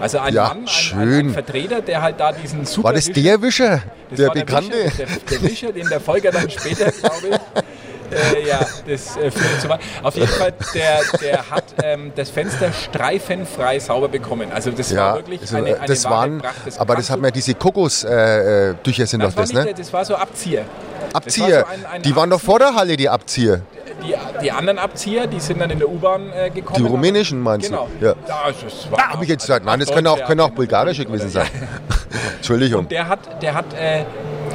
[0.00, 0.66] Also ein Ja, Mann,
[0.98, 3.80] ein, ein, Vertreter, der halt da diesen super War das der Wischer?
[4.10, 4.72] das Der Bekannte?
[4.86, 5.06] Wischer, der,
[5.38, 7.36] der Wischer, den der Volker dann später, glaube ich,
[8.14, 9.80] äh, ja, das äh, führt zu weit.
[10.02, 14.50] Auf jeden Fall, der, der hat ähm, das Fenster streifenfrei sauber bekommen.
[14.52, 16.54] Also das war Ja, wirklich also, eine, eine das waren, Pracht.
[16.66, 19.64] Das aber das hat man diese Kokostücher äh, Tücher sind das doch war das, nicht,
[19.66, 19.74] ne?
[19.76, 20.64] Das war so Abzieher.
[21.12, 21.62] Abzieher.
[21.62, 23.60] War so ein- ein die waren doch vor der Halle, die Abzieher.
[24.02, 26.84] Die, die anderen Abzieher, die sind dann in der U-Bahn äh, gekommen.
[26.84, 27.70] Die rumänischen meinst du?
[27.70, 27.88] genau.
[28.00, 28.14] Ja.
[28.90, 31.46] war Da habe ich jetzt gesagt, nein, das können auch, können auch bulgarische gewesen sein.
[32.36, 32.80] Entschuldigung.
[32.80, 34.04] Und der hat, der hat äh,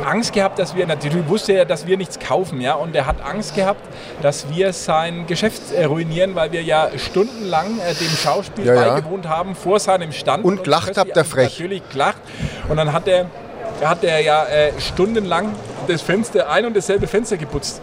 [0.06, 3.22] Angst gehabt, dass wir, natürlich wusste er, dass wir nichts kaufen, ja, und er hat
[3.24, 3.82] Angst gehabt,
[4.22, 8.94] dass wir sein Geschäft äh, ruinieren, weil wir ja stundenlang äh, dem Schauspiel Ja, ja.
[8.94, 10.44] beigewohnt haben vor seinem Stand.
[10.44, 11.52] Und gelacht habt ihr frech.
[11.52, 12.22] Natürlich gelacht.
[12.68, 13.26] Und dann hat er,
[13.84, 15.52] hat er ja äh, stundenlang
[15.88, 17.82] das Fenster, ein und dasselbe Fenster geputzt.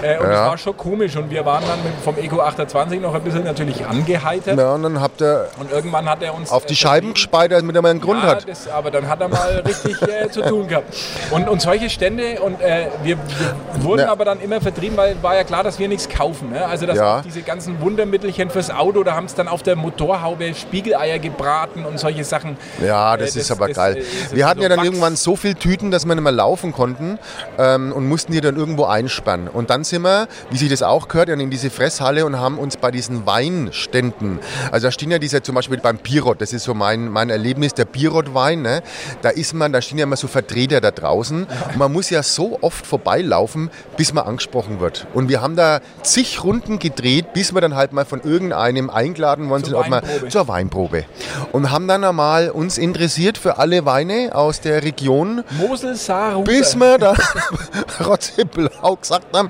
[0.00, 0.30] Äh, und Ja.
[0.30, 1.16] das war schon komisch.
[1.16, 4.56] Und wir waren dann vom Eco 28 noch ein bisschen natürlich angeheitert.
[4.56, 7.50] Ja, und dann habt ihr Und irgendwann hat er uns auf die äh, Scheiben gespeit,
[7.50, 8.48] damit er mal einen Grund ja, hat.
[8.48, 10.94] Das, aber dann hat er mal richtig äh, zu tun gehabt.
[11.32, 14.12] Und, und solche Stände, und äh, wir, wir wurden Ja.
[14.12, 16.50] aber dann immer vertrieben, weil war ja klar, dass wir nichts kaufen.
[16.52, 16.64] Ne?
[16.64, 17.22] Also dass Ja.
[17.24, 21.98] diese ganzen Wundermittelchen fürs Auto, da haben es dann auf der Motorhaube Spiegeleier gebraten und
[21.98, 22.56] solche Sachen.
[22.86, 23.96] Ja, das, Äh, ist aber das, geil.
[23.96, 24.86] äh, wir hatten so ja dann Wachs.
[24.86, 27.18] irgendwann so viele Tüten, dass wir nicht mehr laufen konnten
[27.58, 29.48] ähm, und mussten die dann irgendwo einsperren.
[29.48, 32.76] Und dann sind wir, wie sich das auch gehört, in diese Fresshalle und haben uns
[32.76, 34.38] bei diesen Weinständen,
[34.72, 37.74] also da stehen ja diese zum Beispiel beim Pirot, das ist so mein, mein Erlebnis,
[37.74, 38.82] der Pirot-Wein, ne?
[39.22, 42.22] da ist man, da stehen ja immer so Vertreter da draußen und man muss ja
[42.22, 45.06] so oft vorbeilaufen, bis man angesprochen wird.
[45.14, 49.48] Und wir haben da zig Runden gedreht, bis wir dann halt mal von irgendeinem eingeladen
[49.48, 51.04] worden Zur sind, ob man zur Weinprobe.
[51.52, 56.44] Und haben dann einmal uns interessiert für alle Weine aus der Region, Mosel, Saar, Ruhr.
[56.44, 57.16] bis wir dann
[58.04, 59.48] rotzeblau gesagt haben,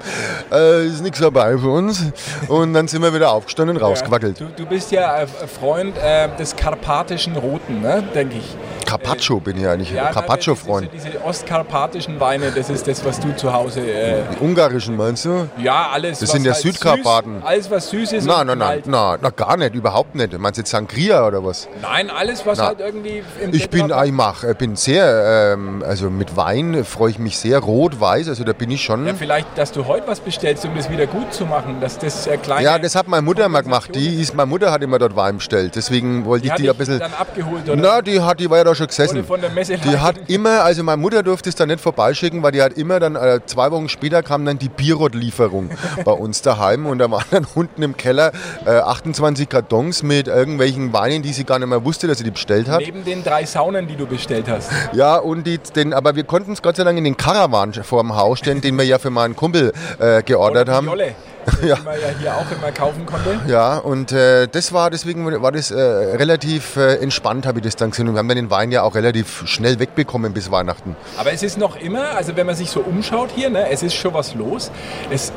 [0.53, 2.03] äh, ist nichts dabei für uns.
[2.49, 4.41] Und dann sind wir wieder aufgestanden und rausgewackelt.
[4.41, 8.03] Du, du bist ja ein Freund äh, des karpatischen Roten, ne?
[8.15, 8.57] denke ich.
[8.87, 10.89] Carpaccio bin ich eigentlich, Ja, Carpaccio-Freund.
[10.95, 13.81] Diese, diese ostkarpatischen Weine, das ist das, was du zu Hause.
[13.81, 15.47] Äh, Die ungarischen meinst du?
[15.63, 16.21] ja, alles.
[16.21, 17.37] Das sind ja halt Südkarpaten.
[17.41, 18.25] Süß, alles, was süß ist.
[18.27, 19.23] Nein, nein, nein, knallt.
[19.23, 20.37] nein, gar nicht, überhaupt nicht.
[20.39, 21.69] Meinst du jetzt Sangria oder was?
[21.83, 25.53] Nein, alles, was Na, halt irgendwie im Ich bin, Tetra- ich mach, ich bin sehr,
[25.59, 29.07] ähm, also mit Wein freue ich mich sehr, rot, weiß, also da bin ich schon.
[29.07, 32.27] Ja, vielleicht, dass du heute was bestellst, um das wieder gut zu machen, dass das
[32.27, 32.65] äh, kleine.
[32.65, 33.95] Ja, das hat meine Mutter mal gemacht.
[33.95, 35.77] Die ist, meine Mutter hat immer dort Wein bestellt.
[35.77, 36.99] Deswegen wollte die ich die ein bisschen.
[36.99, 39.25] dann abgeholt oder Na, die hat, die war ja da schon gesessen.
[39.25, 42.53] Von der Messe Die hat immer, also meine Mutter durfte es da nicht vorbeischicken, weil
[42.53, 45.71] die hat immer dann, äh, zwei Wochen später kam dann die Bierrot-Lieferung
[46.05, 48.33] bei uns daheim und da waren dann unten im Keller
[48.67, 52.31] äh, 28 Kartons mit irgendwelchen Weinen, die sie gar nicht mehr wusste, dass sie die
[52.31, 52.81] bestellt hat.
[52.81, 54.71] neben den drei Saunen, die du bestellt hast.
[54.93, 58.03] Ja, und die, den, aber wir konnten es Gott sei Dank in den Caravan vor
[58.03, 60.87] dem Haus stellen, den wir ja für meinen Kumpel äh, geordert haben.
[60.87, 61.15] Jolle,
[61.63, 61.77] Ja.
[61.77, 63.41] die man ja hier auch immer kaufen konnte.
[63.47, 67.77] Ja, und äh, das war deswegen war das äh, relativ äh, entspannt, habe ich das
[67.77, 68.09] dann gesehen.
[68.09, 70.97] Und wir haben dann den Wein ja auch relativ schnell wegbekommen bis Weihnachten.
[71.17, 73.95] Aber es ist noch immer, also wenn man sich so umschaut hier, ne, es ist
[73.95, 74.71] schon was los.
[75.11, 75.33] Es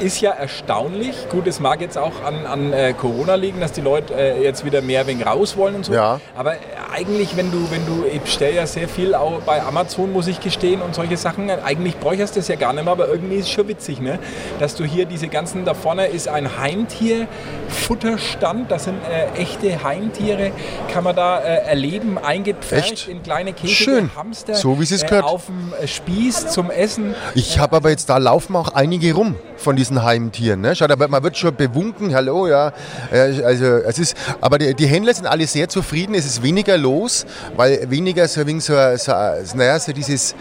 [0.00, 1.28] ist ja erstaunlich.
[1.30, 4.64] Gut, es mag jetzt auch an, an äh, Corona liegen, dass die Leute äh, jetzt
[4.64, 5.92] wieder mehr wegen raus wollen und so.
[5.92, 6.20] Ja.
[6.36, 6.54] Aber
[6.94, 10.40] eigentlich, wenn du, wenn du, ich bestelle ja sehr viel auch bei Amazon, muss ich
[10.40, 11.50] gestehen, und solche Sachen.
[11.50, 14.18] Eigentlich bräuchst du das ja gar nicht mehr, aber irgendwie ist es schon witzig, ne?
[14.58, 20.50] Dass du hier diese ganzen, da vorne ist ein Heimtier-Futterstand, das sind äh, echte Heimtiere,
[20.92, 23.08] kann man da äh, erleben, eingepfercht Echt?
[23.08, 24.10] in kleine Käfige, Schön.
[24.16, 24.54] Hamster.
[24.54, 25.24] So, wie es äh, gehört.
[25.24, 27.14] Auf dem äh, Spieß zum Essen.
[27.34, 30.60] Ich habe aber jetzt, da laufen auch einige rum von diesen Heimtieren.
[30.62, 30.74] Ne?
[30.74, 32.72] Schaut, aber man wird schon bewunken, hallo, ja.
[33.12, 36.76] Äh, Also es ist, aber die, die Händler sind alle sehr zufrieden, es ist weniger
[36.76, 37.24] los,
[37.56, 39.12] weil weniger so, so, so,
[39.54, 40.34] naja, so dieses,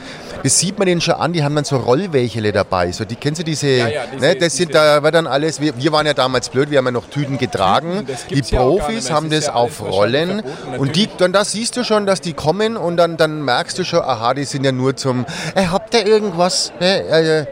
[0.44, 2.92] das sieht man denen schon an, die haben dann so Rollwächele dabei.
[2.92, 5.28] So, die, kennst du diese, Ja, ja, diese- ne, das sind, diese- da war dann
[5.28, 8.06] alles, wir, wir waren ja damals blöd, wir haben ja noch Tüten getragen.
[8.08, 9.16] Das die ja Profis mehr.
[9.16, 12.22] haben Das das ja auf Rollen verboten, und die, dann da siehst du schon, dass
[12.22, 15.66] die kommen und dann, dann merkst du schon, aha, die sind ja nur zum, äh,
[15.66, 16.72] habt ihr irgendwas?
[16.80, 17.46] Äh, äh,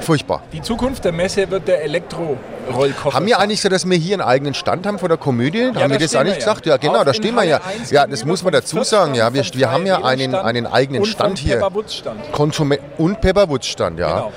[0.00, 0.42] furchtbar.
[0.52, 3.14] Die Zukunft der Messe wird der Elektro-Rollkoffer.
[3.14, 5.66] Haben wir eigentlich so, dass wir hier einen eigenen Stand haben vor der Komödie?
[5.66, 6.22] haben da wir das ja.
[6.22, 6.66] gesagt?
[6.66, 7.60] Ja, genau, Auf da stehen wir ja.
[7.62, 9.14] Halle 1 Ja, das muss man dazu sagen.
[9.14, 11.56] Ja, wir, wir haben ja einen, einen eigenen und Stand hier.
[11.56, 12.32] Pepperwoods-Stand.
[12.32, 14.14] Konsume und Pepperwoods-Stand, ja.
[14.14, 14.32] Genau.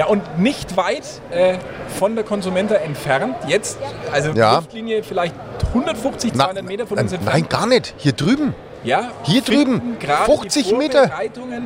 [0.00, 1.58] Ja, und nicht weit äh,
[1.98, 3.76] von der Konsumenta entfernt, jetzt,
[4.10, 4.54] also Ja.
[4.54, 5.34] Luftlinie vielleicht
[5.74, 7.34] 150, Na, 200 Meter von äh, uns entfernt.
[7.34, 7.92] nein, gar nicht.
[7.98, 8.54] Hier drüben.
[8.82, 11.10] Ja, Hier drüben, gerade 50 die Meter.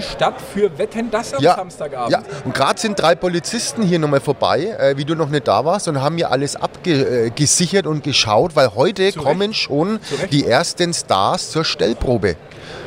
[0.01, 2.11] Statt für Wetten das am Ja, Samstagabend.
[2.11, 2.23] ja.
[2.45, 5.87] und gerade sind drei Polizisten hier nochmal vorbei, äh, wie du noch nicht da warst,
[5.87, 10.33] und haben hier alles abgesichert und geschaut, weil heute Zu kommen schon Zu Recht.
[10.33, 12.35] die ersten Stars zur Stellprobe.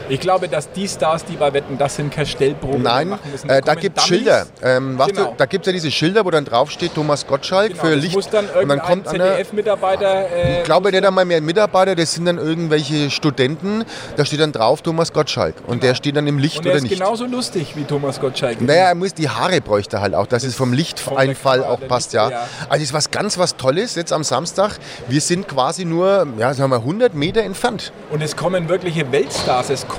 [0.10, 3.32] Ich glaube, dass die Stars, die bei Wetten das sind, keine Stellprobe mehr Nein, machen
[3.32, 3.50] müssen.
[3.50, 4.06] äh, da gibt es.
[4.06, 4.46] Schilder.
[4.64, 5.26] Ähm, Genau.
[5.32, 8.02] du, da gibt es ja diese Schilder, wo dann draufsteht Thomas Gottschalk Genau, für das
[8.04, 8.16] Licht.
[8.16, 10.30] muss dann und dann kommt einer, ZDF-Mitarbeiter...
[10.32, 13.84] Äh, ich glaube nicht einmal mehr Mitarbeiter, das sind dann irgendwelche Studenten.
[14.16, 15.56] Da steht dann drauf Thomas Gottschalk.
[15.68, 16.94] Und der steht dann im Licht und er oder ist nicht.
[17.00, 18.62] genauso lustig wie Thomas Gottschalk.
[18.62, 21.88] Naja, er muss die Haare bräuchte er halt auch, dass es vom Lichteinfall auch der
[21.88, 22.30] passt, ja.
[22.30, 22.48] ja.
[22.70, 24.78] Also es ist was ganz was Tolles jetzt am Samstag.
[25.08, 27.92] Wir sind quasi nur, ja, sagen wir 100 Meter entfernt.
[28.10, 29.70] Und es kommen wirkliche Weltstars.
[29.70, 29.97] Es kommen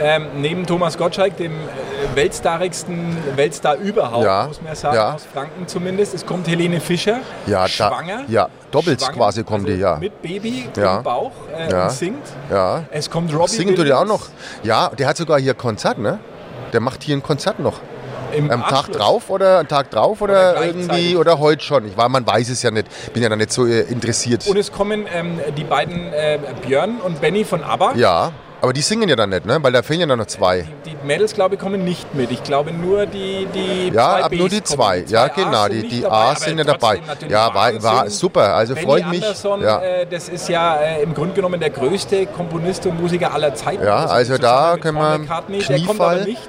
[0.00, 1.56] ähm, neben Thomas Gottschalk, dem äh,
[2.14, 5.14] weltstarigsten Weltstar überhaupt, Ja, muss man ja sagen, ja.
[5.14, 6.14] aus Franken zumindest.
[6.14, 8.24] Es kommt Helene Fischer, Ja, da- schwanger.
[8.28, 9.96] ja, doppelt schwanger, quasi kommt die, ja.
[9.96, 10.98] Mit Baby Ja.
[10.98, 11.84] im Bauch äh, Ja.
[11.84, 12.26] und singt.
[12.50, 12.84] Ja.
[12.90, 14.20] Es kommt Robbie Singen tut er auch Williams.
[14.60, 14.64] noch.
[14.64, 16.18] Ja, der hat sogar hier Konzert, ne?
[16.72, 17.80] Der macht hier ein Konzert noch.
[18.32, 21.86] Im Am Tag drauf oder am Tag drauf Oder oder, irgendwie oder heute schon?
[21.86, 22.86] Ich war, man weiß es ja nicht.
[23.14, 24.46] Bin ja da nicht so äh, interessiert.
[24.46, 27.94] Und es kommen ähm, die beiden äh, Björn und Benny von ABBA.
[27.96, 29.58] ja, aber die singen ja dann nicht, ne?
[29.62, 30.66] Weil da fehlen ja noch zwei.
[30.84, 32.30] Die Mädels, glaube ich, kommen nicht mit.
[32.30, 34.64] Ich glaube nur die, die Ja, ab nur die kommen.
[34.66, 35.00] zwei.
[35.02, 35.62] Die Ja, zwei As genau.
[35.64, 37.00] sind Die, die dabei, A's sind ja dabei.
[37.28, 38.54] Ja, war, war super.
[38.54, 39.22] Also freue ich mich.
[39.22, 39.80] Andersson, Ja.
[39.80, 43.84] äh, das ist ja äh, im Grunde genommen der größte Komponist und Musiker aller Zeiten.
[43.84, 46.48] Ja, also zusammen da können wir McCartney, Der kommt aber nicht.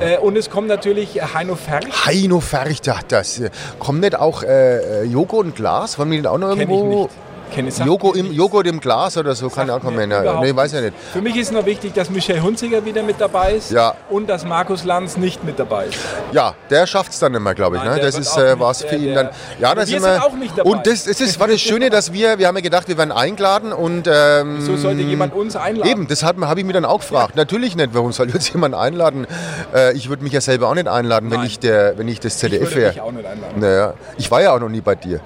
[0.00, 2.04] Äh, und es kommt natürlich Heino Ferch.
[2.06, 5.98] Heino Ferch, ja, das äh, kommt nicht auch äh, äh, Joghurt und Glas?
[5.98, 7.02] Wollen wir den auch noch Kenn ich irgendwo?
[7.04, 7.10] nicht.
[7.54, 8.32] Kenn ich, sagt Joghurt im.
[8.32, 10.08] Joghurt im Glas oder so kann ja auch kommen.
[10.08, 10.94] nee, weiß ja nicht.
[11.12, 13.94] Für mich ist noch wichtig, dass Michel Hunziger wieder mit dabei ist Ja.
[14.10, 15.98] und dass Markus Lanz nicht mit dabei ist.
[16.32, 17.82] Ja, der schafft es dann nicht mehr, glaube ich.
[17.82, 18.00] Nein, Ne?
[18.00, 19.28] Das ist äh, was für ihn dann.
[19.60, 20.24] Ja, Aber da wir sind wir.
[20.24, 20.68] auch nicht dabei.
[20.70, 23.12] Und das, das ist, war das Schöne, dass wir, wir haben ja gedacht, wir werden
[23.12, 24.08] eingeladen und.
[24.10, 25.88] Ähm, So sollte jemand uns einladen.
[25.90, 27.36] Eben, das habe hab ich mir dann auch gefragt.
[27.36, 29.26] Natürlich nicht, warum soll jetzt jemand einladen?
[29.74, 32.34] Äh, ich würde mich ja selber auch nicht einladen, wenn ich, der, wenn ich das
[32.34, 33.02] ich ZDF würde dich wäre.
[33.06, 33.54] auch nicht einladen.
[33.60, 35.20] Naja, ich war ja auch noch nie bei dir.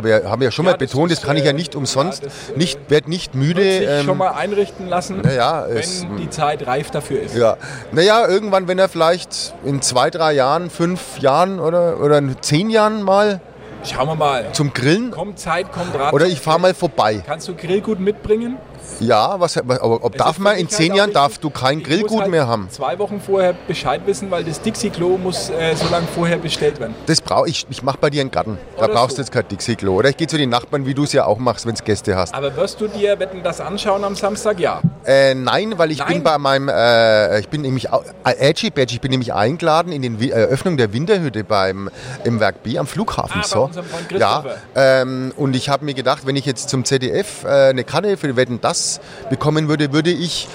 [0.00, 1.74] Aber wir haben ja schon Ja, mal das betont, das kann ich ja äh, nicht
[1.76, 3.62] umsonst, ja, das, äh, nicht, werde nicht müde.
[3.62, 7.36] Sich ähm, schon mal einrichten lassen, naja, wenn es- die Zeit reif dafür ist.
[7.36, 7.58] Ja,
[7.92, 12.70] naja, irgendwann, wenn er vielleicht in zwei, drei Jahren, fünf Jahren oder, oder in zehn
[12.70, 13.40] Jahren mal
[13.84, 14.46] Schauen wir mal.
[14.52, 16.12] zum Grillen Kommt Zeit, kommt Rat.
[16.14, 17.22] oder ich fahre mal vorbei.
[17.26, 18.56] Kannst du Grillgut mitbringen?
[19.00, 22.20] Ja, was, aber ob Es darf man in zehn halt Jahren darf du kein Grillgut
[22.20, 22.68] halt mehr haben?
[22.70, 26.94] Zwei Wochen vorher Bescheid wissen, weil das Dixie-Klo muss äh, so lange vorher bestellt werden.
[27.06, 27.66] Das brauche ich.
[27.70, 28.58] Ich mache bei dir einen Garten.
[28.76, 29.16] Da Oder brauchst so.
[29.16, 29.94] du jetzt kein Dixie-Klo.
[29.94, 32.16] Oder ich gehe zu den Nachbarn, wie du es ja auch machst, wenn du Gäste
[32.16, 32.34] hast.
[32.34, 34.58] Aber wirst du dir wetten das anschauen am Samstag?
[34.60, 34.80] Ja.
[35.04, 36.08] Äh, nein, weil ich Nein?
[36.14, 40.18] bin bei meinem, äh, ich bin nämlich, äh, Edgy Badge, ich bin nämlich eingeladen in
[40.18, 41.90] die Eröffnung der Winterhütte beim,
[42.24, 43.40] im Werk B am Flughafen.
[43.40, 43.70] Ah, so.
[44.16, 48.16] ja, ähm, und ich habe mir gedacht, wenn ich jetzt zum ZDF äh, eine Karte
[48.16, 48.79] für Wetten das
[49.28, 50.48] bekommen würde, würde ich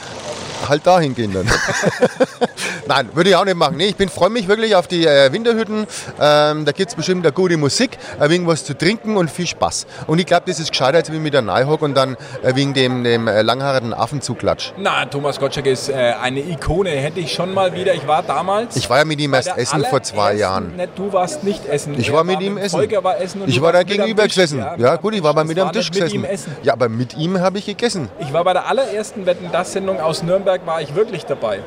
[0.69, 1.47] halt dahin gehen dann.
[2.88, 3.78] Nein, würde ich auch nicht machen.
[3.78, 5.88] Nee, ich freue mich wirklich auf die äh, Winterhütten.
[6.19, 9.47] Ähm, da gibt es bestimmt eine gute Musik, ein wenig was zu trinken und viel
[9.47, 9.88] Spaß.
[10.08, 12.56] Und ich glaube, das ist gescheiter, als wenn ich mit der Neuhock und dann äh,
[12.56, 14.71] wegen dem, dem äh, langhaarigen Affen zuklatsch.
[14.78, 16.89] Na, Thomas Gottschalk ist äh, eine Ikone.
[16.91, 17.93] Hätte ich schon mal wieder.
[17.93, 18.75] Ich war damals.
[18.75, 20.75] Ich war ja mit ihm erst essen vor zwei allerersten- Jahren.
[20.75, 21.95] Ne, du warst nicht essen.
[21.99, 22.78] Ich Er war mit ihm essen.
[22.78, 23.41] Volker war essen.
[23.47, 24.36] Ich war da gegenüber Tisch.
[24.36, 24.60] gesessen.
[24.78, 26.21] Ja, am gut, ich war bei Das mit am war Tisch gesessen.
[26.21, 26.56] Mit ihm essen.
[26.63, 28.10] Ja, aber mit ihm habe ich gegessen.
[28.19, 31.60] Ich war bei der allerersten Wetten das Sendung aus Nürnberg war ich wirklich dabei,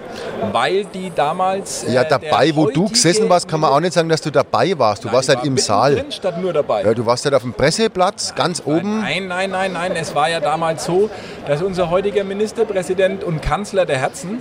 [0.52, 4.08] weil die damals äh, Ja, dabei, wo du gesessen warst, kann man auch nicht sagen,
[4.08, 5.02] dass du dabei warst.
[5.04, 6.04] Du Nein, warst halt war im Saal.
[6.10, 6.82] statt nur dabei.
[6.84, 9.00] Ja, du warst halt auf dem Presseplatz, ganz oben.
[9.00, 9.92] Nein, nein, nein, nein.
[9.96, 11.10] Es war ja damals so,
[11.46, 14.40] dass unser heutiger Ministerpräsident und Kanzler der Herzen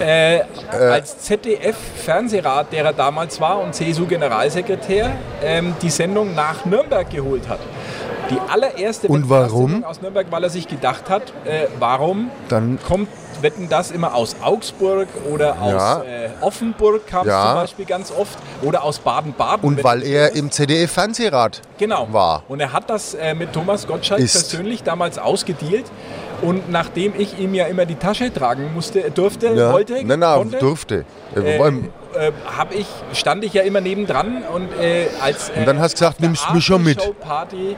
[0.00, 0.40] äh,
[0.72, 5.10] als ZDF-Fernsehrat, der er damals war, und CSU-Generalsekretär,
[5.42, 7.60] ähm, die Sendung nach Nürnberg geholt hat.
[8.30, 9.84] Die allererste Und warum?
[9.84, 13.08] Aus Nürnberg, weil er sich gedacht hat, äh, warum Dann- kommt
[13.42, 16.02] Wetten das immer aus Augsburg oder aus Ja.
[16.02, 17.46] äh, Offenburg kam Ja.
[17.46, 19.66] zum Beispiel ganz oft oder aus Baden-Baden.
[19.66, 20.38] Und weil er ist.
[20.38, 22.08] im ZDF-Fernsehrat Genau.
[22.12, 22.42] war.
[22.48, 24.32] Und er hat das äh, mit Thomas Gottschalk Ist.
[24.50, 25.86] persönlich damals ausgedealt.
[26.42, 29.72] Und nachdem ich ihm ja immer die Tasche tragen musste, durfte, Ja.
[29.72, 31.04] wollte, Nein, nein, konnte, durfte.
[31.34, 35.66] Äh, äh, äh, hab ich, stand ich ja immer nebendran und äh, als äh, Und
[35.66, 36.98] dann hast du gesagt, nimmst mich schon mit.
[36.98, 37.76] Aftershow-Party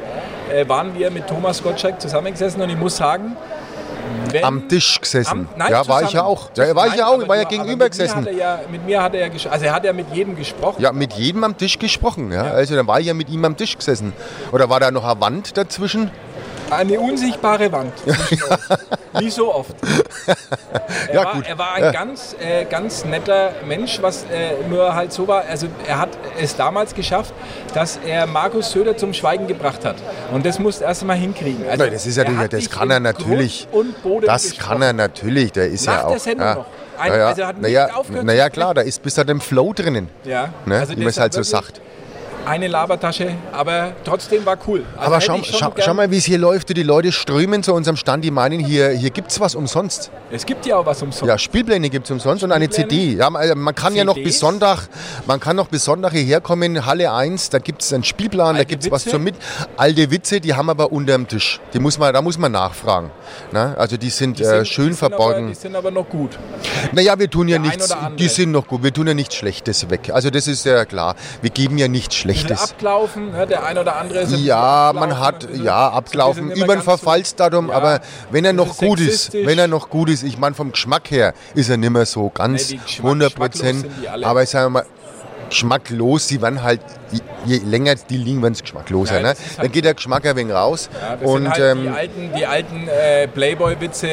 [0.53, 3.37] äh, waren wir mit Thomas Gottschalk zusammengesessen und ich muss sagen,
[4.33, 5.31] wenn, am Tisch gesessen.
[5.31, 6.51] am- nein, ja, war ich ja auch.
[6.57, 7.21] Ja, war ich Nein, ja auch.
[7.23, 8.27] Ich war ja gegenüber mit mir gesessen.
[8.27, 10.81] Er ja, mit mir hat er ja, also er hat ja mit jedem gesprochen.
[10.83, 12.33] Ja, mit jedem am Tisch gesprochen.
[12.33, 12.45] Ja.
[12.45, 14.13] Also dann war ich ja mit ihm am Tisch gesessen.
[14.53, 16.11] Oder war da noch eine Wand dazwischen?
[16.71, 17.93] Eine unsichtbare Wand.
[19.19, 19.75] Wie so oft.
[21.09, 21.91] Er, Ja, war, er war ein Ja.
[21.93, 25.45] ganz, äh, ganz netter Mensch, was äh, nur halt so war.
[25.49, 27.33] Also er hat es damals geschafft,
[27.75, 29.97] dass er Markus Söder zum Schweigen gebracht hat.
[30.33, 31.65] Und das musst du erst mal hinkriegen.
[31.69, 33.69] Also Nein, das ist ja, er hat das kann er natürlich.
[34.27, 34.69] Das gesprochen.
[34.69, 35.53] kann er natürlich.
[35.53, 36.21] Der ist Nach ja der auch.
[36.21, 36.55] Sendung ja.
[36.57, 36.67] noch.
[36.99, 37.89] Ein- naja, also er hat nicht naja,
[38.23, 40.09] naja klar, da ist bis zu dem Flow drinnen.
[40.25, 40.79] Ja, Ne?
[40.79, 41.81] also Wie man es halt so sagt.
[42.47, 44.85] Eine Labertasche, aber trotzdem war cool.
[44.97, 46.69] Also Aber schau, schau, schau mal, wie es hier läuft.
[46.77, 50.11] Die Leute strömen zu unserem Stand, die meinen, hier, hier gibt es was umsonst.
[50.31, 51.29] Es gibt ja auch was umsonst.
[51.29, 52.89] Ja, Spielpläne gibt es umsonst und eine Spielpläne?
[52.89, 53.19] CD.
[53.19, 54.39] Ja, man, kann ja noch bis CDs?
[54.41, 54.89] Sonntag,
[55.27, 58.59] man kann noch bis Sonntag hierher kommen, Halle 1, da gibt es einen Spielplan, da
[58.61, 59.35] Alte gibt es was zum mit.
[59.77, 61.61] Alte Witze, die haben aber unterm Tisch.
[61.75, 63.11] Die muss man, da muss man nachfragen.
[63.51, 65.49] Na, also die sind, Die äh, sind- schön die sind Aber, verborgen.
[65.49, 66.39] die sind aber noch gut.
[66.93, 69.91] Naja, wir tun ja Der nichts, die sind noch gut, wir tun ja nichts Schlechtes
[69.91, 70.11] weg.
[70.13, 72.71] Also das ist ja klar, wir geben ja nichts Bisschen Schlechtes.
[72.73, 77.69] ablaufen, ja, der ein oder andere ist Ja, man hat, ja, ablaufen über ein Verfallsdatum,
[77.69, 80.55] Ja, aber wenn er noch ist gut ist, wenn er noch gut ist, ich meine
[80.55, 83.87] vom Geschmack her, ist er nicht mehr so ganz Nee, die Geschmack- 100 geschmacklos Prozent.
[84.19, 84.25] die.
[84.25, 84.85] Aber ich sage mal,
[85.49, 86.29] geschmacklos.
[86.29, 86.81] Sie werden halt,
[87.45, 89.17] je länger die liegen, werden es geschmackloser.
[89.17, 89.31] Ja, ne?
[89.33, 90.89] ist halt Dann geht der Geschmack ein wenig raus.
[90.93, 94.09] Ja, das und sind halt die ähm, alten, die alten äh, Playboy-Witze.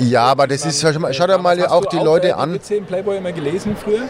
[0.00, 2.54] ja, aber das ist, schau dir mal auch die äh, Leute die an.
[2.54, 4.02] Witze im Playboy immer gelesen früher?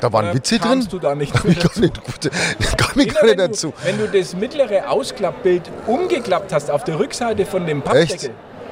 [0.00, 0.68] Da waren Oder Witze drin.
[0.68, 3.68] kamst du da nicht Komm ich gar nicht, gut, komm ich gar nicht wenn, dazu.
[3.68, 8.30] Du, wenn du das mittlere Ausklappbild umgeklappt hast auf der Rückseite von dem Pappdeckel?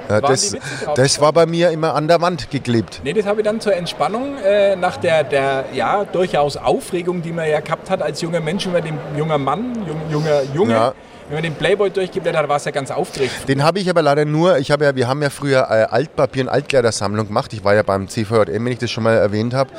[0.09, 0.55] Ja, das,
[0.97, 3.01] das war bei mir immer an der Wand geklebt.
[3.05, 7.33] Nee, das habe ich dann zur Entspannung äh, nach der, der ja, durchaus Aufregung, die
[7.33, 10.95] man ja gehabt hat als junger Mensch, man dem junger Mann, jung, junger Junge, Ja.
[11.29, 13.49] Wenn man den Playboy durchgeblättert hat, war es ja ganz aufgeregt.
[13.49, 16.43] Den habe ich aber leider nur, ich habe ja, wir haben ja früher äh, Altpapier-
[16.43, 17.53] und Altkleidersammlung gemacht.
[17.53, 19.71] Ich war ja beim CVJM, wenn ich das schon mal erwähnt habe.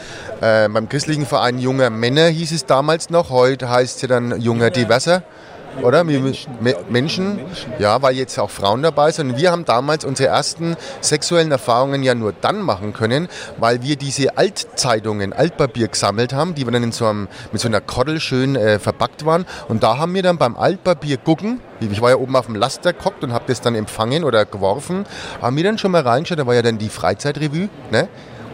[0.41, 3.29] Äh, beim christlichen Verein Junger Männer hieß es damals noch.
[3.29, 5.23] Heute heißt es ja dann Junger Diverser.
[5.81, 6.03] Oder?
[6.03, 6.57] Menschen.
[6.89, 7.35] Menschen?
[7.35, 7.73] Menschen.
[7.79, 9.37] Ja, weil jetzt auch Frauen dabei sind.
[9.37, 14.37] Wir haben damals unsere ersten sexuellen Erfahrungen ja nur dann machen können, weil wir diese
[14.37, 18.79] Altzeitungen, Altpapier gesammelt haben, die dann in so einem, mit so einer Koddel schön äh,
[18.79, 19.45] verpackt waren.
[19.67, 22.93] Und da haben wir dann beim Altpapier gucken, ich war ja oben auf dem Laster
[22.93, 25.05] gehockt und habe das dann empfangen oder geworfen,
[25.41, 28.07] haben wir dann schon mal reingeschaut, da war ja dann die Freizeitrevue, ne?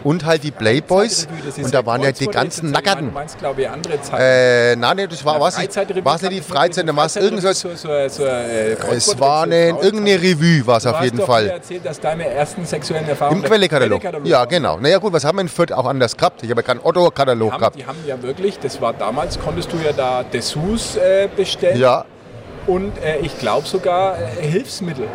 [0.04, 1.26] Und halt die Playboys.
[1.62, 3.12] Und da waren ja die ganzen Du Nackerten.
[3.12, 4.22] meinst, glaube ich, andere Zeiten.
[4.22, 5.54] Äh, nein, nee, das war was.
[5.56, 7.64] Freizeitrevue War es nicht die Freizeit, dann war es irgendwas.
[7.64, 8.06] Äh,
[8.90, 11.48] Es war eine, irgendeine Revue, war es Du auf jeden Fall.
[11.48, 14.02] erzählt, dass deine ersten sexuellen Erfahrungen Im Quellekatalog.
[14.24, 14.78] Ja, genau.
[14.78, 16.42] Naja gut, was haben wir in Fürth auch anders gehabt?
[16.42, 17.76] Ich habe ja keinen Otto-Katalog gehabt.
[17.76, 22.04] die haben ja wirklich, das war damals, konntest du ja da Dessous äh, bestellen Ja,
[22.66, 25.06] und äh, ich glaube sogar äh, Hilfsmittel.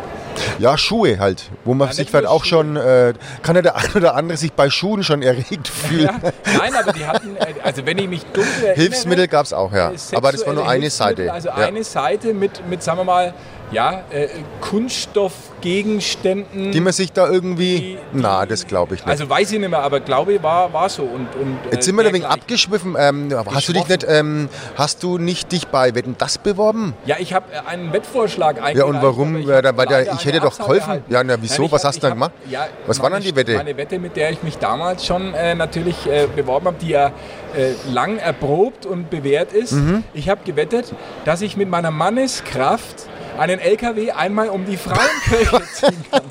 [0.58, 3.90] ja, Schuhe halt, wo man Ja, sich vielleicht auch schon, äh, kann ja der ein
[3.94, 6.10] oder andere sich bei Schuhen schon erregt fühlen.
[6.22, 9.52] Ja, nein, aber die hatten, äh, also wenn ich mich dunkel erinnere, Hilfsmittel gab es
[9.52, 9.90] auch, ja.
[9.90, 11.32] äh, Aber das war nur eine Seite.
[11.32, 11.54] Also ja.
[11.54, 13.34] eine Seite mit, mit sagen wir mal,
[13.70, 14.28] ja, äh,
[14.60, 16.72] Kunststoffgegenständen.
[16.72, 17.78] Die man sich da irgendwie.
[17.78, 19.10] die- Na, das glaube ich nicht.
[19.10, 21.02] also weiß ich nicht mehr, aber glaube ich, war, war so.
[21.02, 22.96] Und, und, äh, Jetzt sind wir da ein wenig abgeschwiffen.
[22.98, 26.94] Ähm, hast du dich nicht, ähm, hast du nicht dich bei Wetten das beworben?
[27.04, 28.78] Ja, ich habe einen Wettvorschlag eingereicht.
[28.78, 29.36] Ja, und warum?
[29.36, 31.02] ich Ja, leider ich hätte doch geholfen.
[31.08, 31.64] Ja, na, wieso?
[31.64, 32.32] ich Was hab- hast du hab- gemacht?
[32.48, 33.56] Ja, Was war dann die Wette?
[33.56, 37.08] Meine Wette, mit der ich mich damals schon äh, natürlich äh, beworben habe, die ja
[37.56, 39.72] äh, lang erprobt und bewährt ist.
[39.72, 40.04] Mhm.
[40.14, 40.92] Ich habe gewettet,
[41.24, 43.06] dass ich mit meiner Manneskraft
[43.38, 46.22] einen LKW einmal um die Frauenkirche ziehen kann.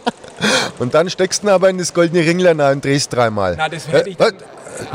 [0.80, 3.56] Und dann steckst du ihn aber in das goldene Ringlein und drehst dreimal.
[3.58, 4.32] Na, das hätte ich Äh,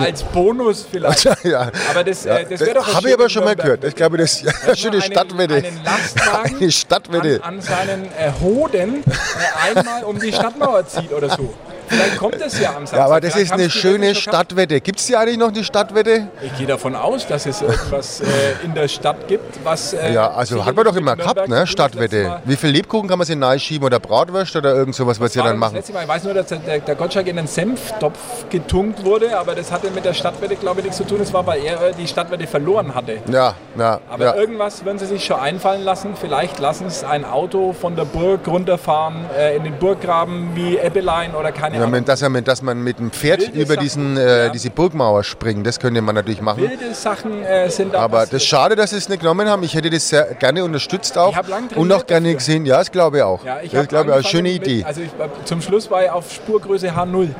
[0.04, 1.24] als Bonus vielleicht.
[1.44, 1.70] ja.
[1.90, 3.84] Aber das, Ja, äh, das wäre doch eine Habe ich aber schon mal gehört.
[3.84, 5.56] Ich glaube, das ist ja, Dass schöne Stadtwette.
[5.56, 7.42] Einen Lastwagen Eine Stadtwette.
[7.42, 11.52] An, an seinen äh, Hoden äh, einmal um die Stadtmauer zieht oder so.
[11.92, 12.98] Vielleicht kommt es ja am Samstag.
[12.98, 14.14] Ja, aber das Vielleicht ist eine schöne.
[14.14, 14.80] Stadtwette.
[14.80, 16.28] Gibt es hier eigentlich noch eine Stadtwette?
[16.42, 18.24] Ich gehe davon aus, dass es irgendwas äh,
[18.64, 19.92] in der Stadt gibt, was.
[19.92, 21.66] Äh, Ja, also hat man doch immer gehabt, ne?
[21.66, 22.40] Stadtwette.
[22.44, 25.48] Wie viel Lebkuchen kann man sich schieben oder Bratwurst oder irgend sowas, was sie dann
[25.48, 25.74] das machen?
[25.76, 26.02] letzte Mal.
[26.02, 28.18] Ich weiß nur, dass der, der Gottschalk in einen Senftopf
[28.50, 31.20] getunkt wurde, aber das hatte mit der Stadtwette, glaube ich, nichts zu tun.
[31.20, 33.18] Es war, weil er die Stadtwette verloren hatte.
[33.30, 34.34] Ja, ja, Aber ja.
[34.34, 36.14] irgendwas werden sie sich schon einfallen lassen.
[36.20, 41.34] Vielleicht lassen sie ein Auto von der Burg runterfahren, äh, in den Burggraben wie Ebbelein
[41.34, 44.46] oder keine Mit, dass, mit, dass man mit dem Pferd Wilde über Sachen, diesen, äh,
[44.46, 44.48] ja.
[44.50, 46.62] diese Burgmauer springt, das könnte man natürlich machen.
[46.62, 48.42] Wilde Sachen äh, sind da Aber das passiert.
[48.42, 49.62] ist schade, dass sie es nicht genommen haben.
[49.62, 51.30] Ich hätte das sehr gerne unterstützt auch.
[51.32, 52.38] Ich hab lang und auch gerne dafür.
[52.38, 52.66] gesehen.
[52.66, 53.44] Ja, das glaube ich auch.
[53.44, 54.28] Ja, ich das glaube ich auch.
[54.28, 54.84] Schöne mit, Idee.
[54.84, 55.10] Also ich,
[55.44, 57.28] zum Schluss war ich auf Spurgröße H0.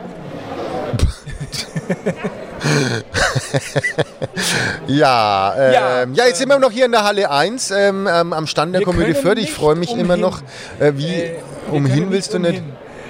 [4.87, 8.47] Ja, ähm, Ja, ja, jetzt sind wir noch hier in der Halle 1 ähm, am
[8.47, 9.39] Stand der Wir Komödie Fürth.
[9.39, 10.21] Ich freue mich immer umhin.
[10.21, 10.41] noch.
[10.79, 11.37] Äh, wie Äh,
[11.71, 12.63] umhin willst du nicht?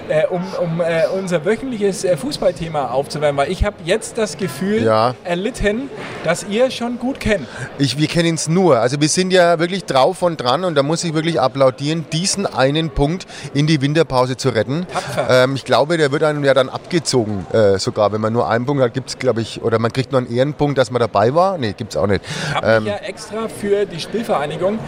[0.09, 4.83] Äh, um um äh, unser wöchentliches äh, Fußballthema aufzuwärmen, weil ich habe jetzt das Gefühl
[4.85, 5.15] Ja.
[5.25, 5.89] erlitten,
[6.25, 7.47] dass ihr schon gut kennt.
[7.79, 8.79] Ich, wir kennen es nur.
[8.81, 12.47] Also wir sind ja wirklich drauf und dran und da muss ich wirklich applaudieren, diesen
[12.47, 14.87] einen Punkt in die Winterpause zu retten.
[15.29, 18.13] Ähm, ich glaube, der wird einem ja dann abgezogen, äh, sogar.
[18.13, 20.35] Wenn man nur einen Punkt hat, gibt es, glaube ich, oder man kriegt nur einen
[20.35, 21.59] Ehrenpunkt, dass man dabei war.
[21.59, 22.23] Nee, gibt es auch nicht.
[22.49, 24.79] Ich habe Ähm, mich ja extra für die Spielvereinigung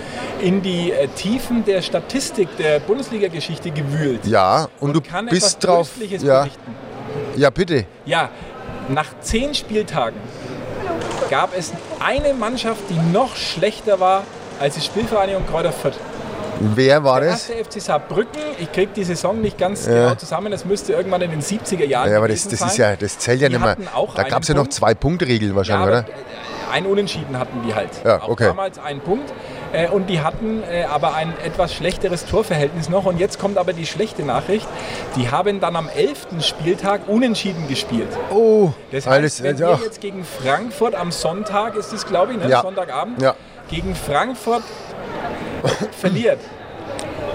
[0.43, 4.21] in die äh, Tiefen der Statistik der Bundesliga-Geschichte gewühlt.
[4.27, 5.89] ja, und, du Kann etwas bist drauf.
[5.91, 6.75] Tröstliches Ja, berichten.
[7.37, 7.87] ja, bitte.
[8.05, 8.31] Ja,
[8.89, 10.19] nach zehn Spieltagen
[11.31, 11.73] gab es
[12.05, 14.25] eine Mannschaft, die noch schlechter war
[14.59, 15.95] als die Spielvereinigung Kräuter Fürth.
[16.59, 17.49] Wer war Der das?
[17.49, 21.31] erste FC Saarbrücken, ich kriege die Saison nicht ganz genau zusammen, das müsste irgendwann in
[21.31, 22.69] den 70er Jahren Ja, aber das, das sein.
[22.71, 23.77] ist ja, das zählt ja Die nicht mehr.
[24.17, 26.73] Da gab es ja noch zwei Punkte-Regeln Ja, wahrscheinlich, aber oder?
[26.73, 27.91] ein Unentschieden hatten die halt.
[28.05, 28.47] Ja, Auch okay.
[28.47, 29.33] damals einen Punkt.
[29.75, 33.05] Äh, und die hatten äh, aber ein etwas schlechteres Torverhältnis noch.
[33.05, 34.67] Und jetzt kommt aber die schlechte Nachricht.
[35.17, 36.41] Die haben dann am 11.
[36.41, 38.09] Spieltag unentschieden gespielt.
[38.31, 39.35] Oh, Das alles.
[39.35, 39.73] heißt, wenn ja.
[39.73, 42.49] ihr jetzt gegen Frankfurt am Sonntag, ist es glaube ich, ne?
[42.49, 42.63] Ja.
[42.63, 43.35] Sonntagabend, Ja.
[43.69, 44.63] gegen Frankfurt
[46.01, 46.39] verliert,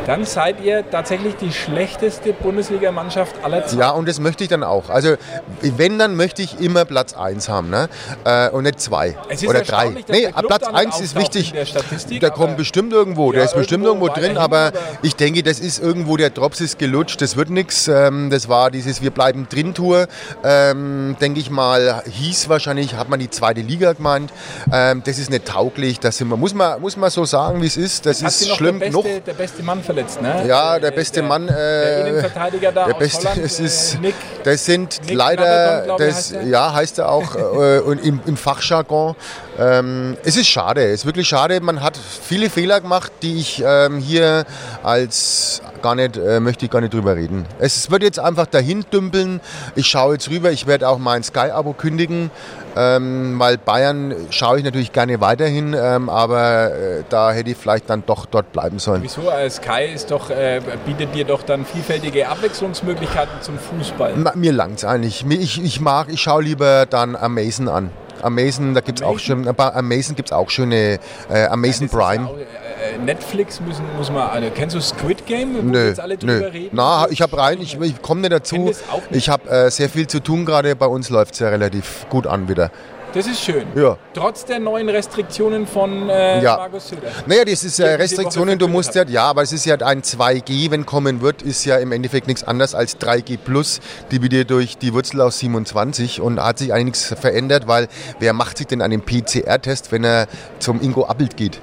[0.06, 3.80] dann seid ihr tatsächlich die schlechteste Bundesligamannschaft aller Zeiten.
[3.80, 4.90] Ja, und das möchte ich dann auch.
[4.90, 5.16] Also,
[5.62, 7.90] wenn, dann möchte ich immer Platz 1 haben ne?
[8.26, 9.66] Äh, und nicht 2 Es ist oder 3.
[9.74, 11.52] erstaunlich, dass Nee, der Platz da nicht 1 ist wichtig.
[11.52, 15.44] der der kommt bestimmt irgendwo, der Ja, ist bestimmt irgendwo irgendwo drin, aber ich denke,
[15.44, 17.88] das ist irgendwo, der Drops ist gelutscht, das wird nichts.
[17.88, 20.08] Ähm, das war dieses Wir bleiben drin Tour,
[20.44, 24.32] ähm, denke ich mal, hieß wahrscheinlich, hat man die zweite Liga gemeint.
[24.72, 27.68] Ähm, das ist nicht tauglich, das sind wir, muss man, muss man so sagen, wie
[27.68, 28.06] es ist.
[28.06, 29.04] Das Hat ist schlimm der genug.
[29.04, 30.46] beste, der beste Mann verletzt, ne?
[30.48, 33.98] Ja, der beste Mann, Der äh, Innenverteidiger da Der aus beste, Holland, es ist, äh,
[34.00, 34.16] Nick.
[34.44, 36.44] das sind Nick leider, ich, das, heißt er.
[36.44, 39.16] ja, heißt er auch, äh, und im, im Fachjargon.
[39.58, 41.60] Ähm, es ist schade, es ist wirklich schade.
[41.60, 44.46] Man hat viele Fehler gemacht, die ich ähm, hier
[44.84, 47.46] als gar nicht, äh, möchte ich gar nicht drüber reden.
[47.58, 49.42] Es wird jetzt einfach dahin dümpeln.
[49.76, 52.32] Ich schaue jetzt rüber, ich werde auch mein Sky-Abo kündigen,
[52.76, 57.90] ähm, weil Bayern schaue ich natürlich gerne weiterhin, ähm, aber äh, da hätte ich vielleicht
[57.90, 59.02] dann doch dort bleiben sollen.
[59.04, 59.30] Wieso?
[59.30, 64.16] Äh, Sky ist doch, äh, bietet dir doch dann vielfältige Abwechslungsmöglichkeiten zum Fußball.
[64.16, 65.26] Ma- Mir langt's eigentlich.
[65.26, 67.90] Mir- Ich, ich mag, ich schaue lieber dann Amazon an.
[68.24, 69.44] Amazon, da gibt's auch Amazon?
[69.46, 72.28] schön, bei Amazon gibt's auch schöne äh, Amazon ja Prime.
[72.28, 76.18] auch, äh, Netflix müssen, muss man, also, kennst du Squid Game, wo Nö, jetzt alle
[76.18, 76.48] drüber nö.
[76.48, 76.70] reden?
[76.72, 78.56] Na, ich habe rein, ich, ich komme nicht dazu.
[78.58, 78.82] nicht.
[79.12, 80.76] Ich habe äh, sehr viel zu tun gerade.
[80.76, 82.72] Bei uns läuft's ja relativ gut an wieder.
[83.14, 83.66] Das ist schön.
[83.76, 83.98] Ja.
[84.14, 86.58] Trotz der neuen Restriktionen von äh, Ja.
[86.58, 87.08] Markus Söder.
[87.26, 90.04] Naja, das ist ja diese Restriktionen, du musst ja, ja, aber es ist ja ein
[90.04, 93.80] 2G, wenn kommen wird, ist ja im Endeffekt nichts anderes als 3G plus,
[94.12, 97.88] dividiert durch die Wurzel aus 27 und hat sich eigentlich nichts verändert, weil
[98.20, 100.28] wer macht sich denn einen PCR-Test, wenn er
[100.60, 101.60] zum Ingo Appelt geht?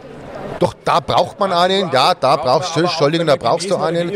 [0.59, 4.11] Doch, da braucht man einen, ja, da brauchst du, Entschuldigung, da brauchst du einen.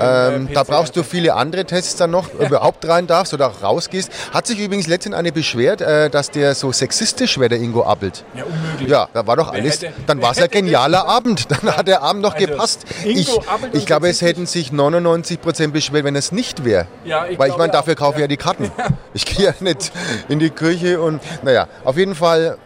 [0.00, 3.62] Ähm, äh, da brauchst du viele andere Tests dann noch, überhaupt rein darfst oder auch
[3.62, 4.10] rausgehst.
[4.32, 8.24] Hat sich übrigens letztens eine beschwert, äh, dass der so sexistisch wäre, der Ingo Appelt.
[8.34, 8.88] Ja, unmöglich.
[8.88, 9.80] Ja, da war doch alles.
[9.82, 11.46] hätte- dann war es ein das genialer Abend.
[11.50, 12.84] Dann hat der Abend noch Also, gepasst.
[13.04, 16.86] Ingo Ich, ich glaube, es hätten sich 99 Prozent beschwert, wenn es nicht wäre.
[17.04, 18.22] Ja, ich Weil ich meine, dafür kaufe ich ja.
[18.24, 18.70] ja die Karten.
[19.14, 19.90] Ich gehe ja nicht
[20.28, 22.58] in die Kirche und naja, auf jeden Fall.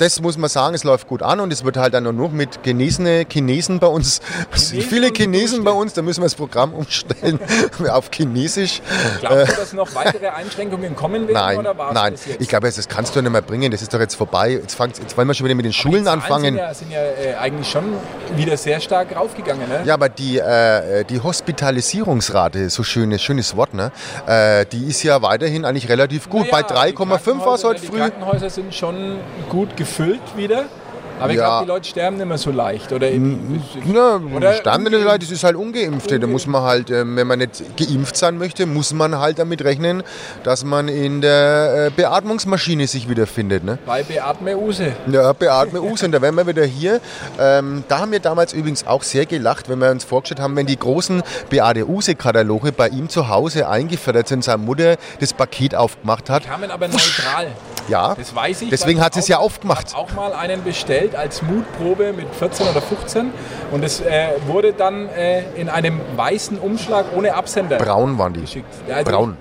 [0.00, 2.30] Das muss man sagen, es läuft gut an und es wird halt dann nur noch
[2.32, 4.22] mit genesene Chinesen bei uns.
[4.50, 7.38] Chinesen viele Chinesen bei uns, da müssen wir das Programm umstellen
[7.90, 8.80] auf Chinesisch.
[9.20, 11.34] Glaubst du, dass noch weitere Einschränkungen kommen werden?
[11.34, 12.14] Nein, oder war's nein.
[12.38, 13.70] Ich glaube, das kannst du nicht mehr bringen.
[13.70, 14.52] Das ist doch jetzt vorbei.
[14.52, 16.44] Jetzt, fangt's, jetzt wollen wir schon wieder mit den Schulen Die Zahlen anfangen.
[16.44, 17.84] Sind ja, sind ja äh, eigentlich schon
[18.36, 19.68] wieder sehr stark raufgegangen.
[19.68, 19.82] Ne?
[19.84, 23.92] Ja, aber die, äh, die Hospitalisierungsrate, so schönes, schönes Wort, ne?
[24.26, 26.50] Äh, die ist ja weiterhin eigentlich relativ gut.
[26.50, 27.98] Naja, Bei die 3,5 war es heute Die früh.
[27.98, 29.18] Krankenhäuser sind schon
[29.50, 29.89] gut gefüllt
[30.36, 30.64] wieder.
[31.18, 31.44] Aber ich Ja.
[31.48, 32.92] glaube, die Leute sterben nicht mehr so leicht.
[32.92, 35.04] Oder Na, Oder sterben die ungeimpft.
[35.04, 36.18] Leute, das ist halt Ungeimpfte.
[36.18, 39.62] Da muss man halt, ähm, wenn man nicht geimpft sein möchte, muss man halt damit
[39.62, 40.02] rechnen,
[40.44, 43.64] dass man in der äh, Beatmungsmaschine sich wiederfindet.
[43.64, 43.78] Ne?
[43.84, 44.92] bei Beatme Use.
[45.12, 47.02] Ja, Beatme Usen, da wären wir wieder hier.
[47.38, 50.64] Ähm, da haben wir damals übrigens auch sehr gelacht, wenn wir uns vorgestellt haben, wenn
[50.66, 56.30] die großen Beate Use-Kataloge bei ihm zu Hause eingefördert sind, seine Mutter das Paket aufgemacht
[56.30, 56.46] hat.
[56.46, 57.48] Kamen aber neutral.
[57.90, 58.70] Ja, Das weiß ich.
[58.70, 59.88] deswegen hat sie es ja aufgemacht.
[59.88, 63.32] Ich habe auch mal einen bestellt als Mutprobe mit 14 oder 15
[63.72, 68.42] und es äh, wurde dann äh, in einem weißen Umschlag ohne Absender Braun waren die.
[68.42, 68.72] geschickt.
[68.88, 69.36] Ja, also Braun.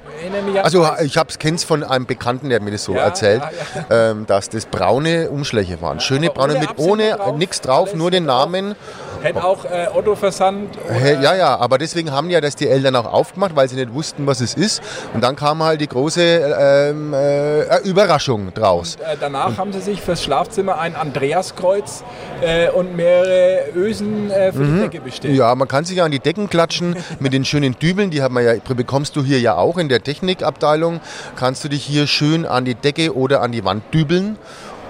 [0.52, 1.02] Ich Also weiß.
[1.02, 3.42] ich habe es von einem Bekannten, der hat mir das so Ja, erzählt,
[3.90, 6.00] ja, Ähm, dass das braune Umschläge waren.
[6.00, 8.76] Schöne braune ohne mit Absender ohne nichts drauf, nur den drauf.
[9.22, 10.78] Hätte auch äh, Otto Versand.
[10.88, 13.94] Hä, Ja, ja, aber deswegen haben ja das die Eltern auch aufgemacht, weil sie nicht
[13.94, 14.82] wussten, was es ist.
[15.14, 18.96] Und dann kam halt die große ähm, äh, Überraschung draus.
[18.96, 22.04] Äh, danach haben sie sich fürs Schlafzimmer ein Andreaskreuz
[22.42, 25.34] äh, und mehrere Ösen äh, für die Decke bestellt.
[25.34, 25.40] Mhm.
[25.40, 28.12] Ja, man kann sich ja an die Decken klatschen mit den schönen Dübeln.
[28.12, 31.02] Die hat man ja, bekommst du hier ja auch in der Technikabteilung.
[31.36, 34.38] Kannst du dich hier schön an die Decke oder an die Wand dübeln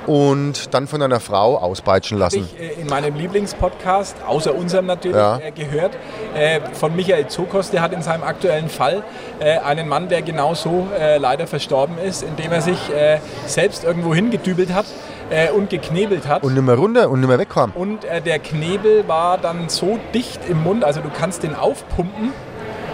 [0.10, 2.48] und dann von einer Frau auspeitschen lassen.
[2.52, 5.38] ich äh, in meinem Lieblingspodcast, außer unserem natürlich, Ja.
[5.38, 5.92] äh, gehört,
[6.36, 9.04] äh, von Michael Zokos, der hat in seinem aktuellen Fall
[9.40, 14.16] äh, einen Mann, der genauso äh, leider verstorben ist, indem er sich äh, selbst irgendwo
[14.16, 14.86] hingedübelt hat
[15.56, 16.42] und geknebelt hat.
[16.42, 17.76] Und nicht mehr runter und nicht mehr wegkommen.
[17.76, 22.34] Und der Knebel war dann so dicht im Mund, also du kannst den aufpumpen.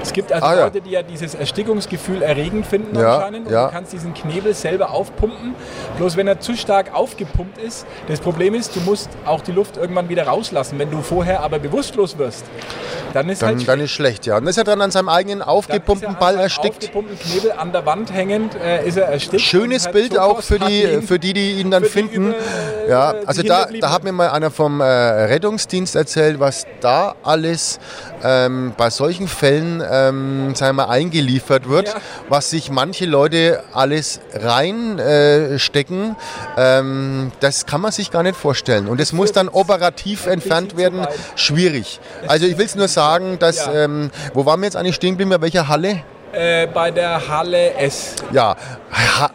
[0.05, 0.53] Es gibt also Ah.
[0.65, 3.47] Leute, die ja dieses Erstickungsgefühl erregend finden Ja, anscheinend.
[3.47, 3.65] Und ja.
[3.65, 5.55] du kannst diesen Knebel selber aufpumpen.
[5.97, 9.77] Bloß wenn er zu stark aufgepumpt ist, das Problem ist, du musst auch die Luft
[9.77, 10.77] irgendwann wieder rauslassen.
[10.77, 12.45] Wenn du vorher aber bewusstlos wirst,
[13.13, 14.35] dann ist Dann, halt dann ist schlecht, ja.
[14.37, 16.75] Und dann ist er dann an seinem eigenen er aufgepumpten an Ball erstickt.
[16.83, 19.41] Aufgepumpten Knebel an der Wand hängend äh, ist er erstickt.
[19.41, 22.33] Schönes Herr Bild auch Zokos für die, für die, die ihn dann finden.
[22.33, 26.39] Äh, äh, Ja, die also da, da hat mir mal einer vom äh, Rettungsdienst erzählt,
[26.39, 27.79] was da alles
[28.23, 31.95] ähm, bei solchen Fällen ähm, sagen wir, mal, eingeliefert wird, Ja.
[32.29, 36.15] was sich manche Leute alles reinstecken.
[36.57, 38.87] Äh, ähm, das kann man sich gar nicht vorstellen.
[38.87, 41.05] Und es muss dann operativ entfernt werden.
[41.35, 41.99] Schwierig.
[42.27, 43.85] Also ich will es nur sagen, dass, Ja.
[43.85, 46.01] ähm, wo waren wir jetzt eigentlich stehen geblieben, bei welcher Halle?
[46.33, 48.13] äh, bei der Halle S.
[48.33, 48.55] Ja,
[48.91, 49.29] ha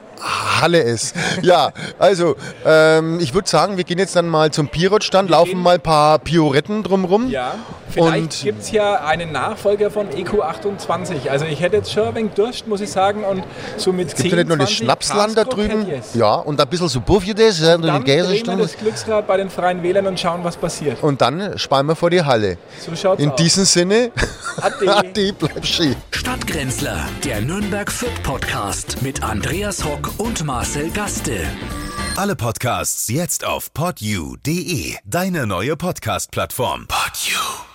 [0.61, 1.15] Halle ist.
[1.43, 2.37] Ja, also
[2.67, 5.81] ähm, ich würde sagen, wir gehen jetzt dann mal zum Pirot-Stand, laufen gehen- mal ein
[5.81, 7.31] paar Pioretten drumrum.
[7.31, 7.55] Ja,
[7.89, 11.29] vielleicht gibt es ja einen Nachfolger von EQ28.
[11.31, 13.25] Also ich hätte jetzt schon ein wenig Durst, muss ich sagen.
[13.25, 13.43] Und
[13.77, 15.87] so mit Gibt ja nicht nur das Schnapsland da drüben?
[16.15, 19.49] Ja, und ein bisschen so Buffedes, ja, und Dann drehen wir das Glücksrad bei den
[19.51, 21.03] Freien Wählern und schauen, was passiert.
[21.03, 22.59] Und dann sparen wir vor die Halle.
[22.85, 23.37] So schaut's In aus.
[23.37, 24.11] diesem Sinne,
[24.61, 24.97] Ade.
[24.97, 25.97] Ade, bleib schön.
[26.11, 31.49] Stadtgrenzler, der Nürnberg Fürth Podcast mit Andreas Hock und Marcel Gaste.
[32.17, 36.89] Alle Podcasts jetzt auf podyou.de, deine neue Podcast-Plattform.
[36.89, 37.70] Podyou.